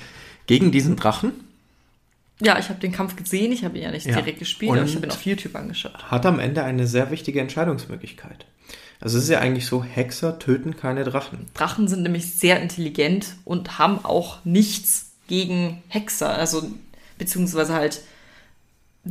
gegen 0.47 0.71
diesen 0.71 0.95
Drachen. 0.95 1.31
Ja, 2.41 2.57
ich 2.57 2.69
habe 2.69 2.79
den 2.79 2.91
Kampf 2.93 3.15
gesehen, 3.17 3.51
ich 3.51 3.63
habe 3.65 3.77
ihn 3.77 3.83
ja 3.83 3.91
nicht 3.91 4.05
Ja. 4.07 4.15
direkt 4.15 4.39
gespielt, 4.39 4.71
aber 4.71 4.83
ich 4.83 4.91
Und- 4.91 4.95
habe 5.03 5.07
ihn 5.07 5.11
auf 5.11 5.25
YouTube 5.25 5.55
angeschaut. 5.55 6.09
Hat 6.09 6.25
am 6.25 6.39
Ende 6.39 6.63
eine 6.63 6.87
sehr 6.87 7.11
wichtige 7.11 7.41
Entscheidungsmöglichkeit. 7.41 8.45
Also 9.01 9.17
es 9.17 9.25
ist 9.25 9.29
ja 9.29 9.39
eigentlich 9.39 9.65
so, 9.65 9.83
Hexer 9.83 10.39
töten 10.39 10.75
keine 10.75 11.03
Drachen. 11.03 11.47
Drachen 11.53 11.87
sind 11.87 12.01
nämlich 12.03 12.33
sehr 12.33 12.61
intelligent 12.61 13.35
und 13.45 13.77
haben 13.77 14.03
auch 14.03 14.43
nichts 14.45 15.11
gegen 15.27 15.81
Hexer. 15.87 16.29
Also, 16.35 16.69
beziehungsweise 17.17 17.73
halt, 17.73 18.01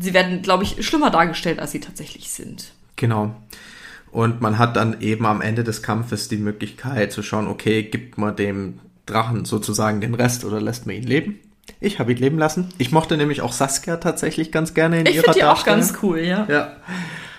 sie 0.01 0.15
werden, 0.15 0.43
glaube 0.43 0.65
ich, 0.65 0.85
schlimmer 0.87 1.11
dargestellt, 1.11 1.59
als 1.61 1.73
sie 1.73 1.81
tatsächlich 1.81 2.31
sind. 2.31 2.73
Genau. 2.97 3.35
Und 4.11 4.41
man 4.41 4.59
hat 4.59 4.77
dann 4.77 5.01
eben 5.01 5.27
am 5.27 5.41
Ende 5.41 5.65
des 5.65 5.83
Kampfes 5.83 6.29
die 6.29 6.39
Möglichkeit 6.39 7.13
zu 7.13 7.23
schauen, 7.23 7.47
okay, 7.47 7.83
gibt 7.83 8.17
man 8.19 8.35
dem 8.37 8.81
Drachen 9.07 9.45
sozusagen 9.45 10.01
den 10.01 10.15
Rest 10.15 10.45
oder 10.45 10.61
lässt 10.61 10.87
man 10.87 10.97
ihn 10.97 11.07
leben? 11.07 11.39
Ich 11.81 11.99
habe 11.99 12.13
ihn 12.13 12.19
leben 12.19 12.39
lassen. 12.39 12.69
Ich 12.79 12.91
mochte 12.93 13.17
nämlich 13.17 13.43
auch 13.43 13.53
Saskia 13.53 13.99
tatsächlich 13.99 14.51
ganz 14.51 14.75
gerne 14.75 15.01
in 15.01 15.07
Ich 15.07 15.17
ihrer 15.17 15.25
finde 15.25 15.39
die 15.41 15.45
auch 15.45 15.49
Darstellung. 15.63 15.81
ganz 15.81 15.99
cool, 16.03 16.19
ja. 16.21 16.47
Ja. 16.49 16.77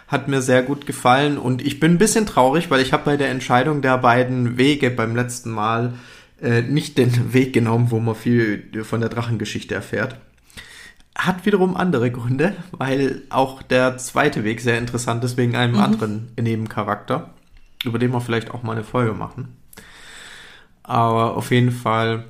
Hat 0.08 0.28
mir 0.28 0.42
sehr 0.42 0.64
gut 0.64 0.86
gefallen 0.86 1.38
und 1.38 1.66
ich 1.66 1.80
bin 1.80 1.94
ein 1.94 1.98
bisschen 1.98 2.26
traurig, 2.26 2.70
weil 2.72 2.82
ich 2.82 2.94
habe 2.94 3.06
bei 3.06 3.18
der 3.18 3.30
Entscheidung 3.30 3.82
der 3.82 3.98
beiden 3.98 4.58
Wege 4.58 4.90
beim 4.92 5.16
letzten 5.16 5.52
Mal 5.52 5.94
äh, 6.42 6.62
nicht 6.62 6.98
den 6.98 7.34
Weg 7.34 7.54
genommen, 7.54 7.88
wo 7.90 8.00
man 8.00 8.16
viel 8.16 8.64
von 8.84 9.02
der 9.02 9.10
Drachengeschichte 9.10 9.74
erfährt. 9.76 10.16
Hat 11.20 11.46
wiederum 11.46 11.76
andere 11.76 12.12
Gründe, 12.12 12.56
weil 12.72 13.24
auch 13.30 13.62
der 13.62 13.98
zweite 13.98 14.46
Weg 14.46 14.62
sehr 14.62 14.78
interessant 14.78 15.22
ist 15.26 15.36
wegen 15.36 15.58
einem 15.58 15.78
anderen 15.78 16.32
Nebencharakter, 16.40 17.34
über 17.84 18.00
den 18.00 18.14
wir 18.14 18.22
vielleicht 18.22 18.52
auch 18.52 18.64
mal 18.64 18.72
eine 18.72 18.86
Folge 18.86 19.12
machen. 19.12 19.50
Aber 20.82 21.36
auf 21.36 21.52
jeden 21.52 21.72
Fall, 21.72 22.24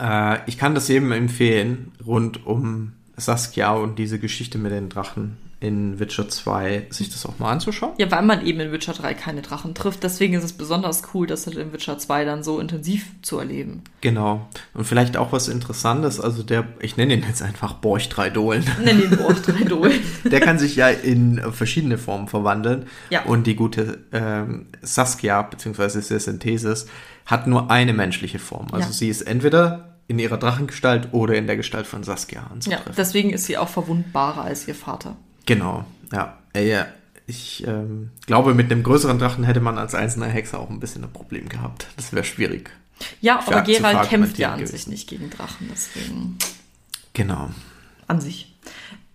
äh, 0.00 0.38
ich 0.46 0.58
kann 0.58 0.74
das 0.74 0.88
jedem 0.88 1.12
empfehlen, 1.12 1.92
rund 2.04 2.44
um 2.44 2.94
Saskia 3.16 3.72
und 3.72 3.98
diese 3.98 4.18
Geschichte 4.18 4.58
mit 4.58 4.72
den 4.72 4.88
Drachen 4.88 5.36
in 5.60 5.98
Witcher 5.98 6.28
2, 6.28 6.88
sich 6.90 7.08
das 7.10 7.24
auch 7.24 7.38
mal 7.38 7.50
anzuschauen. 7.50 7.92
Ja, 7.96 8.10
weil 8.10 8.22
man 8.22 8.44
eben 8.44 8.60
in 8.60 8.70
Witcher 8.70 8.92
3 8.92 9.14
keine 9.14 9.40
Drachen 9.40 9.74
trifft. 9.74 10.02
Deswegen 10.02 10.34
ist 10.34 10.44
es 10.44 10.52
besonders 10.52 11.02
cool, 11.14 11.26
das 11.26 11.46
halt 11.46 11.56
in 11.56 11.72
Witcher 11.72 11.96
2 11.96 12.26
dann 12.26 12.42
so 12.42 12.60
intensiv 12.60 13.06
zu 13.22 13.38
erleben. 13.38 13.82
Genau. 14.02 14.46
Und 14.74 14.84
vielleicht 14.84 15.16
auch 15.16 15.32
was 15.32 15.48
Interessantes, 15.48 16.20
also 16.20 16.42
der, 16.42 16.66
ich 16.80 16.98
nenne 16.98 17.14
ihn 17.14 17.24
jetzt 17.26 17.40
einfach 17.40 17.74
Borch 17.74 18.10
Dreidolen. 18.10 18.62
Nenn 18.84 19.02
ihn 19.04 19.16
Borch 19.16 19.40
Dreidol. 19.40 19.92
Der 20.30 20.40
kann 20.40 20.58
sich 20.58 20.76
ja 20.76 20.88
in 20.90 21.40
verschiedene 21.52 21.96
Formen 21.96 22.28
verwandeln. 22.28 22.84
Ja. 23.08 23.22
Und 23.24 23.46
die 23.46 23.56
gute 23.56 24.00
ähm, 24.12 24.66
Saskia, 24.82 25.40
beziehungsweise 25.42 26.02
Synthesis, 26.02 26.86
hat 27.24 27.46
nur 27.46 27.70
eine 27.70 27.94
menschliche 27.94 28.38
Form. 28.38 28.66
Also 28.72 28.88
Ja. 28.88 28.92
sie 28.92 29.08
ist 29.08 29.22
entweder 29.22 29.93
in 30.06 30.18
ihrer 30.18 30.36
Drachengestalt 30.36 31.08
oder 31.12 31.34
in 31.34 31.46
der 31.46 31.56
Gestalt 31.56 31.86
von 31.86 32.02
Saskia 32.04 32.40
Ja, 32.42 32.46
anzutreffen. 32.52 32.92
deswegen 32.96 33.30
ist 33.30 33.46
sie 33.46 33.56
auch 33.58 33.68
verwundbarer 33.68 34.42
als 34.42 34.68
ihr 34.68 34.74
Vater. 34.74 35.16
Genau, 35.46 35.84
ja. 36.12 36.38
Ja. 36.56 36.86
Ich 37.26 37.66
ähm, 37.66 38.10
glaube, 38.26 38.52
mit 38.52 38.70
einem 38.70 38.82
größeren 38.82 39.18
Drachen 39.18 39.44
hätte 39.44 39.60
man 39.60 39.78
als 39.78 39.94
einzelner 39.94 40.26
Hexer 40.26 40.58
auch 40.58 40.68
ein 40.68 40.78
bisschen 40.78 41.04
ein 41.04 41.12
Problem 41.12 41.48
gehabt. 41.48 41.86
Das 41.96 42.12
wäre 42.12 42.22
schwierig. 42.24 42.70
Ja, 43.22 43.40
aber 43.46 43.64
zu 43.64 43.72
Geralt 43.72 44.08
kämpft 44.10 44.36
ja 44.38 44.50
an 44.52 44.58
gewesen. 44.58 44.76
sich 44.76 44.86
nicht 44.86 45.08
gegen 45.08 45.30
Drachen, 45.30 45.68
deswegen 45.72 46.36
Genau. 47.14 47.48
an 48.06 48.20
sich. 48.20 48.54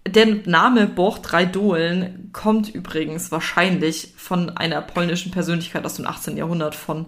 Der 0.07 0.25
Name 0.45 0.87
Borch 0.87 1.19
Dreidolen 1.19 2.29
kommt 2.33 2.73
übrigens 2.73 3.31
wahrscheinlich 3.31 4.13
von 4.17 4.49
einer 4.57 4.81
polnischen 4.81 5.31
Persönlichkeit 5.31 5.85
aus 5.85 5.93
dem 5.95 6.07
18. 6.07 6.35
Jahrhundert 6.35 6.73
von. 6.75 7.05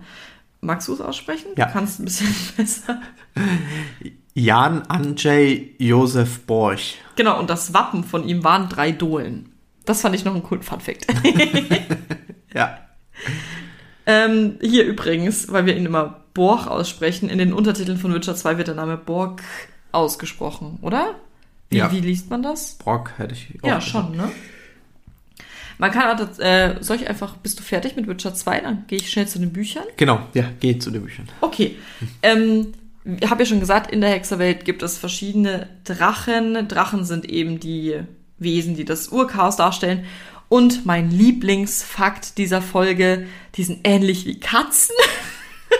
Magst 0.61 0.87
du 0.87 0.93
es 0.93 1.01
aussprechen? 1.01 1.47
Ja. 1.57 1.65
Du 1.65 1.73
kannst 1.73 1.99
ein 1.99 2.05
bisschen 2.05 2.33
besser. 2.57 3.01
Jan 4.33 4.83
Andrzej 4.83 5.75
Josef 5.79 6.41
Borch. 6.41 6.99
Genau, 7.15 7.39
und 7.39 7.49
das 7.49 7.73
Wappen 7.73 8.03
von 8.03 8.27
ihm 8.27 8.43
waren 8.43 8.69
drei 8.69 8.91
Dohlen. 8.91 9.51
Das 9.85 10.01
fand 10.01 10.15
ich 10.15 10.23
noch 10.23 10.33
einen 10.33 10.43
coolen 10.43 10.63
Funfact. 10.63 11.07
Ja. 12.53 12.79
ähm, 14.05 14.57
hier 14.61 14.83
übrigens, 14.85 15.49
weil 15.53 15.65
wir 15.65 15.77
ihn 15.77 15.85
immer 15.85 16.21
Borch 16.33 16.67
aussprechen, 16.67 17.29
in 17.29 17.37
den 17.37 17.53
Untertiteln 17.53 17.97
von 17.97 18.13
Witcher 18.13 18.35
2 18.35 18.57
wird 18.57 18.67
der 18.67 18.75
Name 18.75 18.97
Borg 18.97 19.41
ausgesprochen, 19.93 20.77
oder? 20.81 21.15
Wie, 21.69 21.77
Ja. 21.77 21.89
wie 21.93 22.01
liest 22.01 22.29
man 22.29 22.43
das? 22.43 22.75
Brock 22.77 23.11
hätte 23.17 23.33
ich 23.35 23.63
auch 23.63 23.67
Ja, 23.69 23.79
schon, 23.79 24.17
ne? 24.17 24.29
Man 25.81 25.89
kann, 25.89 26.15
auch, 26.15 26.39
äh, 26.39 26.75
soll 26.79 26.97
ich 26.97 27.09
einfach, 27.09 27.37
bist 27.37 27.57
du 27.57 27.63
fertig 27.63 27.95
mit 27.95 28.07
Witcher 28.07 28.35
2? 28.35 28.59
Dann 28.59 28.83
gehe 28.85 28.99
ich 28.99 29.09
schnell 29.09 29.27
zu 29.27 29.39
den 29.39 29.51
Büchern. 29.51 29.83
Genau, 29.97 30.21
ja, 30.35 30.43
geh 30.59 30.77
zu 30.77 30.91
den 30.91 31.01
Büchern. 31.01 31.27
Okay. 31.41 31.75
Ähm, 32.21 32.73
ich 33.03 33.27
habe 33.27 33.41
ja 33.41 33.47
schon 33.47 33.59
gesagt, 33.59 33.89
in 33.89 33.99
der 33.99 34.11
Hexerwelt 34.11 34.63
gibt 34.63 34.83
es 34.83 34.99
verschiedene 34.99 35.69
Drachen. 35.83 36.67
Drachen 36.67 37.03
sind 37.03 37.27
eben 37.27 37.59
die 37.59 37.99
Wesen, 38.37 38.75
die 38.75 38.85
das 38.85 39.07
Urchaos 39.07 39.55
darstellen. 39.55 40.05
Und 40.49 40.85
mein 40.85 41.09
Lieblingsfakt 41.09 42.37
dieser 42.37 42.61
Folge, 42.61 43.25
die 43.55 43.63
sind 43.63 43.79
ähnlich 43.83 44.27
wie 44.27 44.39
Katzen. 44.39 44.95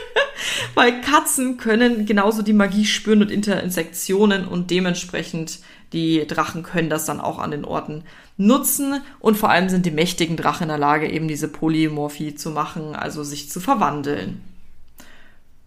Weil 0.74 1.00
Katzen 1.02 1.58
können 1.58 2.08
genauso 2.08 2.42
die 2.42 2.54
Magie 2.54 2.86
spüren 2.86 3.22
und 3.22 3.30
Interinsektionen 3.30 4.48
und 4.48 4.72
dementsprechend 4.72 5.60
die 5.94 6.26
Drachen 6.26 6.64
können 6.64 6.90
das 6.90 7.06
dann 7.06 7.20
auch 7.20 7.40
an 7.40 7.52
den 7.52 7.66
Orten 7.66 8.04
nutzen 8.38 9.02
und 9.20 9.38
vor 9.38 9.50
allem 9.50 9.70
sind 9.70 9.86
die 9.86 9.92
mächtigen 9.92 10.38
Drachen 10.38 10.64
in 10.64 10.70
der 10.70 10.78
Lage, 10.78 11.10
eben 11.10 11.28
diese 11.28 11.48
Polymorphie 11.48 12.36
zu 12.36 12.52
machen, 12.52 12.96
also 12.96 13.24
sich 13.24 13.50
zu 13.50 13.60
verwandeln. 13.60 14.42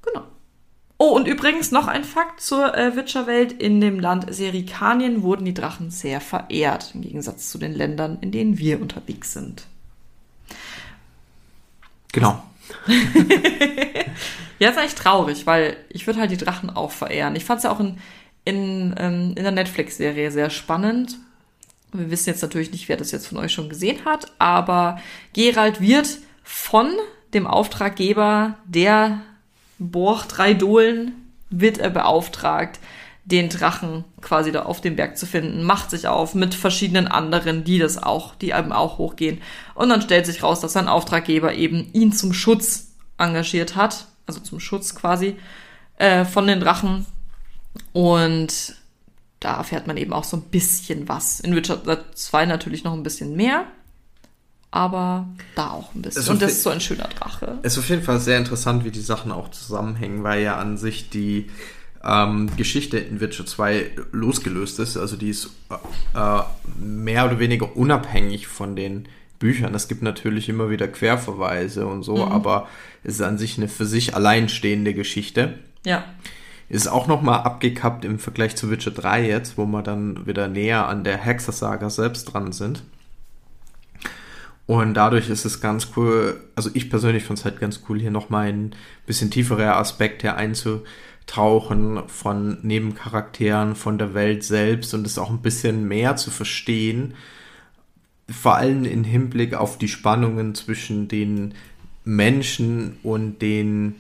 Genau. 0.02 0.24
Oh, 0.96 1.08
und 1.08 1.28
übrigens 1.28 1.72
noch 1.72 1.88
ein 1.88 2.04
Fakt 2.04 2.40
zur 2.40 2.76
äh, 2.76 2.96
Witcher-Welt. 2.96 3.52
In 3.52 3.80
dem 3.80 4.00
Land 4.00 4.32
Serikanien 4.32 5.22
wurden 5.22 5.44
die 5.44 5.54
Drachen 5.54 5.90
sehr 5.90 6.20
verehrt, 6.20 6.92
im 6.94 7.02
Gegensatz 7.02 7.50
zu 7.50 7.58
den 7.58 7.74
Ländern, 7.74 8.18
in 8.20 8.32
denen 8.32 8.58
wir 8.58 8.80
unterwegs 8.80 9.32
sind. 9.32 9.66
Genau. 12.12 12.42
ja, 14.58 14.70
ist 14.70 14.78
eigentlich 14.78 14.94
traurig, 14.94 15.46
weil 15.46 15.76
ich 15.88 16.06
würde 16.06 16.20
halt 16.20 16.30
die 16.30 16.36
Drachen 16.36 16.70
auch 16.70 16.92
verehren. 16.92 17.34
Ich 17.36 17.44
fand 17.44 17.58
es 17.58 17.64
ja 17.64 17.72
auch 17.72 17.80
in, 17.80 17.98
in, 18.44 18.94
ähm, 18.98 19.32
in 19.36 19.42
der 19.42 19.52
Netflix-Serie 19.52 20.30
sehr 20.30 20.50
spannend. 20.50 21.16
Wir 21.92 22.10
wissen 22.10 22.28
jetzt 22.28 22.42
natürlich 22.42 22.72
nicht, 22.72 22.88
wer 22.88 22.96
das 22.96 23.12
jetzt 23.12 23.28
von 23.28 23.38
euch 23.38 23.52
schon 23.52 23.68
gesehen 23.68 24.04
hat, 24.04 24.32
aber 24.38 25.00
Gerald 25.32 25.80
wird 25.80 26.18
von 26.42 26.90
dem 27.32 27.46
Auftraggeber 27.46 28.56
der 28.66 29.20
Borch 29.78 30.26
drei 30.26 30.54
Dohlen 30.54 31.12
wird 31.50 31.78
er 31.78 31.90
beauftragt, 31.90 32.80
den 33.24 33.48
Drachen 33.48 34.04
quasi 34.20 34.52
da 34.52 34.64
auf 34.64 34.80
dem 34.80 34.96
Berg 34.96 35.16
zu 35.16 35.26
finden, 35.26 35.62
macht 35.62 35.90
sich 35.90 36.06
auf 36.06 36.34
mit 36.34 36.54
verschiedenen 36.54 37.08
anderen, 37.08 37.64
die 37.64 37.78
das 37.78 38.02
auch, 38.02 38.34
die 38.34 38.50
eben 38.50 38.72
auch 38.72 38.98
hochgehen. 38.98 39.40
Und 39.74 39.88
dann 39.88 40.02
stellt 40.02 40.26
sich 40.26 40.42
raus, 40.42 40.60
dass 40.60 40.74
sein 40.74 40.88
Auftraggeber 40.88 41.54
eben 41.54 41.90
ihn 41.92 42.12
zum 42.12 42.34
Schutz 42.34 42.92
engagiert 43.16 43.76
hat, 43.76 44.06
also 44.26 44.40
zum 44.40 44.60
Schutz 44.60 44.94
quasi 44.94 45.36
äh, 45.96 46.24
von 46.24 46.46
den 46.46 46.60
Drachen. 46.60 47.06
Und 47.92 48.76
da 49.40 49.58
erfährt 49.58 49.86
man 49.86 49.96
eben 49.96 50.12
auch 50.12 50.24
so 50.24 50.36
ein 50.36 50.42
bisschen 50.42 51.08
was. 51.08 51.40
In 51.40 51.54
Witcher 51.54 51.82
2 52.14 52.46
natürlich 52.46 52.84
noch 52.84 52.94
ein 52.94 53.02
bisschen 53.02 53.36
mehr, 53.36 53.66
aber 54.70 55.28
da 55.54 55.70
auch 55.70 55.94
ein 55.94 56.02
bisschen. 56.02 56.28
Und 56.28 56.42
das 56.42 56.52
ist 56.52 56.62
so 56.62 56.70
ein 56.70 56.80
schöner 56.80 57.08
Drache. 57.08 57.58
Es 57.62 57.74
ist 57.74 57.78
auf 57.78 57.88
jeden 57.88 58.02
Fall 58.02 58.20
sehr 58.20 58.38
interessant, 58.38 58.84
wie 58.84 58.90
die 58.90 59.00
Sachen 59.00 59.30
auch 59.32 59.50
zusammenhängen, 59.50 60.24
weil 60.24 60.42
ja 60.42 60.56
an 60.56 60.76
sich 60.78 61.10
die 61.10 61.50
ähm, 62.02 62.50
Geschichte 62.56 62.98
in 62.98 63.20
Witcher 63.20 63.46
2 63.46 63.90
losgelöst 64.12 64.78
ist. 64.78 64.96
Also 64.96 65.16
die 65.16 65.30
ist 65.30 65.50
äh, 66.14 66.40
mehr 66.78 67.26
oder 67.26 67.38
weniger 67.38 67.76
unabhängig 67.76 68.46
von 68.46 68.76
den 68.76 69.08
Büchern. 69.38 69.74
Es 69.74 69.88
gibt 69.88 70.02
natürlich 70.02 70.48
immer 70.48 70.70
wieder 70.70 70.88
Querverweise 70.88 71.86
und 71.86 72.02
so, 72.02 72.16
mhm. 72.16 72.32
aber 72.32 72.68
es 73.02 73.16
ist 73.16 73.20
an 73.20 73.38
sich 73.38 73.58
eine 73.58 73.68
für 73.68 73.86
sich 73.86 74.14
alleinstehende 74.14 74.94
Geschichte. 74.94 75.58
Ja. 75.84 76.04
Ist 76.68 76.88
auch 76.88 77.06
nochmal 77.06 77.40
abgekappt 77.40 78.04
im 78.04 78.18
Vergleich 78.18 78.56
zu 78.56 78.70
Witcher 78.70 78.90
3 78.90 79.26
jetzt, 79.26 79.58
wo 79.58 79.66
wir 79.66 79.82
dann 79.82 80.26
wieder 80.26 80.48
näher 80.48 80.88
an 80.88 81.04
der 81.04 81.18
Hexersaga 81.18 81.90
selbst 81.90 82.24
dran 82.24 82.52
sind. 82.52 82.82
Und 84.66 84.94
dadurch 84.94 85.28
ist 85.28 85.44
es 85.44 85.60
ganz 85.60 85.88
cool, 85.96 86.40
also 86.54 86.70
ich 86.72 86.88
persönlich 86.88 87.24
fand 87.24 87.38
es 87.38 87.44
halt 87.44 87.60
ganz 87.60 87.82
cool, 87.88 88.00
hier 88.00 88.10
nochmal 88.10 88.48
ein 88.48 88.74
bisschen 89.06 89.30
tieferer 89.30 89.76
Aspekt 89.76 90.22
hier 90.22 90.36
einzutauchen 90.36 92.02
von 92.06 92.58
Nebencharakteren, 92.62 93.74
von 93.74 93.98
der 93.98 94.14
Welt 94.14 94.42
selbst 94.42 94.94
und 94.94 95.06
es 95.06 95.18
auch 95.18 95.28
ein 95.28 95.42
bisschen 95.42 95.86
mehr 95.86 96.16
zu 96.16 96.30
verstehen. 96.30 97.12
Vor 98.30 98.54
allem 98.54 98.86
im 98.86 99.04
Hinblick 99.04 99.52
auf 99.52 99.76
die 99.76 99.88
Spannungen 99.88 100.54
zwischen 100.54 101.08
den 101.08 101.52
Menschen 102.04 102.96
und 103.02 103.42
den 103.42 103.96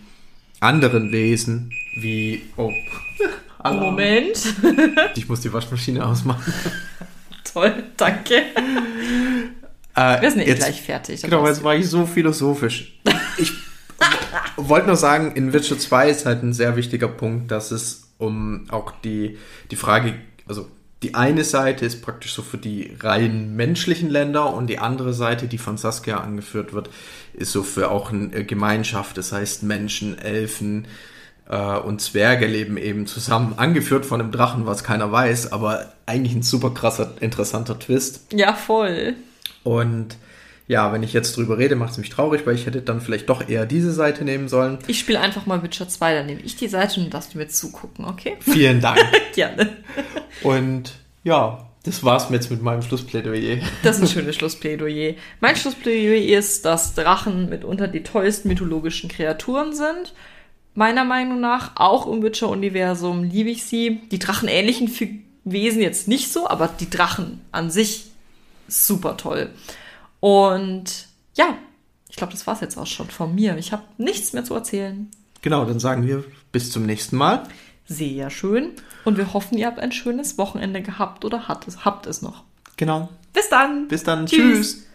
anderen 0.60 1.12
Wesen, 1.12 1.72
wie, 1.96 2.42
oh, 2.56 2.72
Alarm. 3.58 3.84
Moment. 3.84 4.38
ich 5.14 5.28
muss 5.28 5.40
die 5.40 5.52
Waschmaschine 5.52 6.04
ausmachen. 6.04 6.52
Toll, 7.52 7.84
danke. 7.96 8.42
Äh, 9.94 10.20
Wir 10.20 10.30
sind 10.30 10.40
eh 10.40 10.54
gleich 10.54 10.82
fertig. 10.82 11.22
Genau, 11.22 11.46
jetzt 11.46 11.62
war 11.62 11.74
ich 11.74 11.88
so 11.88 12.04
philosophisch. 12.04 12.98
Ich 13.38 13.52
wollte 14.56 14.88
nur 14.88 14.96
sagen, 14.96 15.32
in 15.34 15.52
Witcher 15.52 15.78
2 15.78 16.10
ist 16.10 16.26
halt 16.26 16.42
ein 16.42 16.52
sehr 16.52 16.76
wichtiger 16.76 17.08
Punkt, 17.08 17.50
dass 17.50 17.70
es 17.70 18.08
um 18.18 18.66
auch 18.70 18.92
die, 19.02 19.38
die 19.70 19.76
Frage, 19.76 20.14
also 20.46 20.68
die 21.02 21.14
eine 21.14 21.44
Seite 21.44 21.84
ist 21.84 22.02
praktisch 22.02 22.32
so 22.32 22.42
für 22.42 22.56
die 22.56 22.96
rein 23.00 23.54
menschlichen 23.56 24.08
Länder 24.08 24.54
und 24.54 24.68
die 24.68 24.78
andere 24.78 25.12
Seite, 25.12 25.48
die 25.48 25.58
von 25.58 25.76
Saskia 25.76 26.18
angeführt 26.18 26.72
wird, 26.72 26.88
ist 27.34 27.52
so 27.52 27.62
für 27.62 27.90
auch 27.90 28.10
eine 28.10 28.44
Gemeinschaft. 28.44 29.18
Das 29.18 29.32
heißt 29.32 29.62
Menschen, 29.64 30.18
Elfen 30.18 30.86
äh, 31.48 31.78
und 31.78 32.00
Zwerge 32.00 32.46
leben 32.46 32.76
eben 32.76 33.06
zusammen, 33.06 33.54
angeführt 33.56 34.06
von 34.06 34.20
einem 34.20 34.32
Drachen, 34.32 34.66
was 34.66 34.84
keiner 34.84 35.10
weiß, 35.10 35.52
aber 35.52 35.92
eigentlich 36.06 36.34
ein 36.34 36.42
super 36.42 36.70
krasser, 36.70 37.12
interessanter 37.20 37.78
Twist. 37.78 38.32
Ja, 38.32 38.54
voll. 38.54 39.14
Und 39.62 40.16
ja, 40.66 40.92
wenn 40.92 41.02
ich 41.02 41.12
jetzt 41.12 41.36
drüber 41.36 41.58
rede, 41.58 41.76
macht 41.76 41.92
es 41.92 41.98
mich 41.98 42.08
traurig, 42.08 42.46
weil 42.46 42.54
ich 42.54 42.64
hätte 42.64 42.80
dann 42.80 43.00
vielleicht 43.00 43.28
doch 43.28 43.46
eher 43.48 43.66
diese 43.66 43.92
Seite 43.92 44.24
nehmen 44.24 44.48
sollen. 44.48 44.78
Ich 44.86 44.98
spiele 44.98 45.20
einfach 45.20 45.44
mal 45.44 45.62
Witcher 45.62 45.88
2, 45.88 46.14
dann 46.14 46.26
nehme 46.26 46.40
ich 46.40 46.56
die 46.56 46.68
Seite 46.68 47.00
und 47.00 47.12
darfst 47.12 47.34
du 47.34 47.38
mir 47.38 47.48
zugucken, 47.48 48.06
okay? 48.06 48.36
Vielen 48.40 48.80
Dank. 48.80 48.98
Gerne. 49.34 49.76
Und 50.42 50.94
ja, 51.22 51.66
das 51.84 52.02
war's 52.02 52.28
jetzt 52.30 52.50
mit 52.50 52.62
meinem 52.62 52.80
Schlussplädoyer. 52.80 53.58
Das 53.82 53.96
ist 53.96 54.02
ein 54.02 54.08
schönes 54.08 54.36
Schlussplädoyer. 54.36 55.14
Mein 55.40 55.54
Schlussplädoyer 55.54 56.38
ist, 56.38 56.64
dass 56.64 56.94
Drachen 56.94 57.50
mitunter 57.50 57.88
die 57.88 58.02
tollsten 58.02 58.48
mythologischen 58.48 59.10
Kreaturen 59.10 59.74
sind. 59.74 60.14
Meiner 60.74 61.04
Meinung 61.04 61.40
nach, 61.40 61.72
auch 61.76 62.06
im 62.06 62.22
Witcher-Universum 62.22 63.24
liebe 63.24 63.50
ich 63.50 63.64
sie. 63.64 64.00
Die 64.10 64.18
drachenähnlichen 64.18 65.24
Wesen 65.44 65.82
jetzt 65.82 66.08
nicht 66.08 66.32
so, 66.32 66.48
aber 66.48 66.68
die 66.68 66.90
Drachen 66.90 67.40
an 67.52 67.70
sich 67.70 68.06
super 68.66 69.16
toll. 69.16 69.50
Und 70.20 71.06
ja, 71.34 71.56
ich 72.08 72.16
glaube, 72.16 72.32
das 72.32 72.46
war 72.46 72.54
es 72.54 72.60
jetzt 72.60 72.76
auch 72.76 72.86
schon 72.86 73.08
von 73.08 73.34
mir. 73.34 73.56
Ich 73.58 73.72
habe 73.72 73.82
nichts 73.98 74.32
mehr 74.32 74.44
zu 74.44 74.54
erzählen. 74.54 75.10
Genau, 75.42 75.64
dann 75.64 75.78
sagen 75.78 76.06
wir 76.06 76.24
bis 76.52 76.70
zum 76.70 76.86
nächsten 76.86 77.16
Mal. 77.16 77.44
Sehr 77.86 78.30
schön. 78.30 78.70
Und 79.04 79.18
wir 79.18 79.34
hoffen, 79.34 79.58
ihr 79.58 79.66
habt 79.66 79.78
ein 79.78 79.92
schönes 79.92 80.38
Wochenende 80.38 80.80
gehabt 80.80 81.24
oder 81.24 81.48
habt 81.48 81.68
es, 81.68 81.84
habt 81.84 82.06
es 82.06 82.22
noch. 82.22 82.44
Genau. 82.76 83.10
Bis 83.32 83.48
dann. 83.48 83.88
Bis 83.88 84.04
dann. 84.04 84.26
Tschüss. 84.26 84.76
Tschüss. 84.76 84.86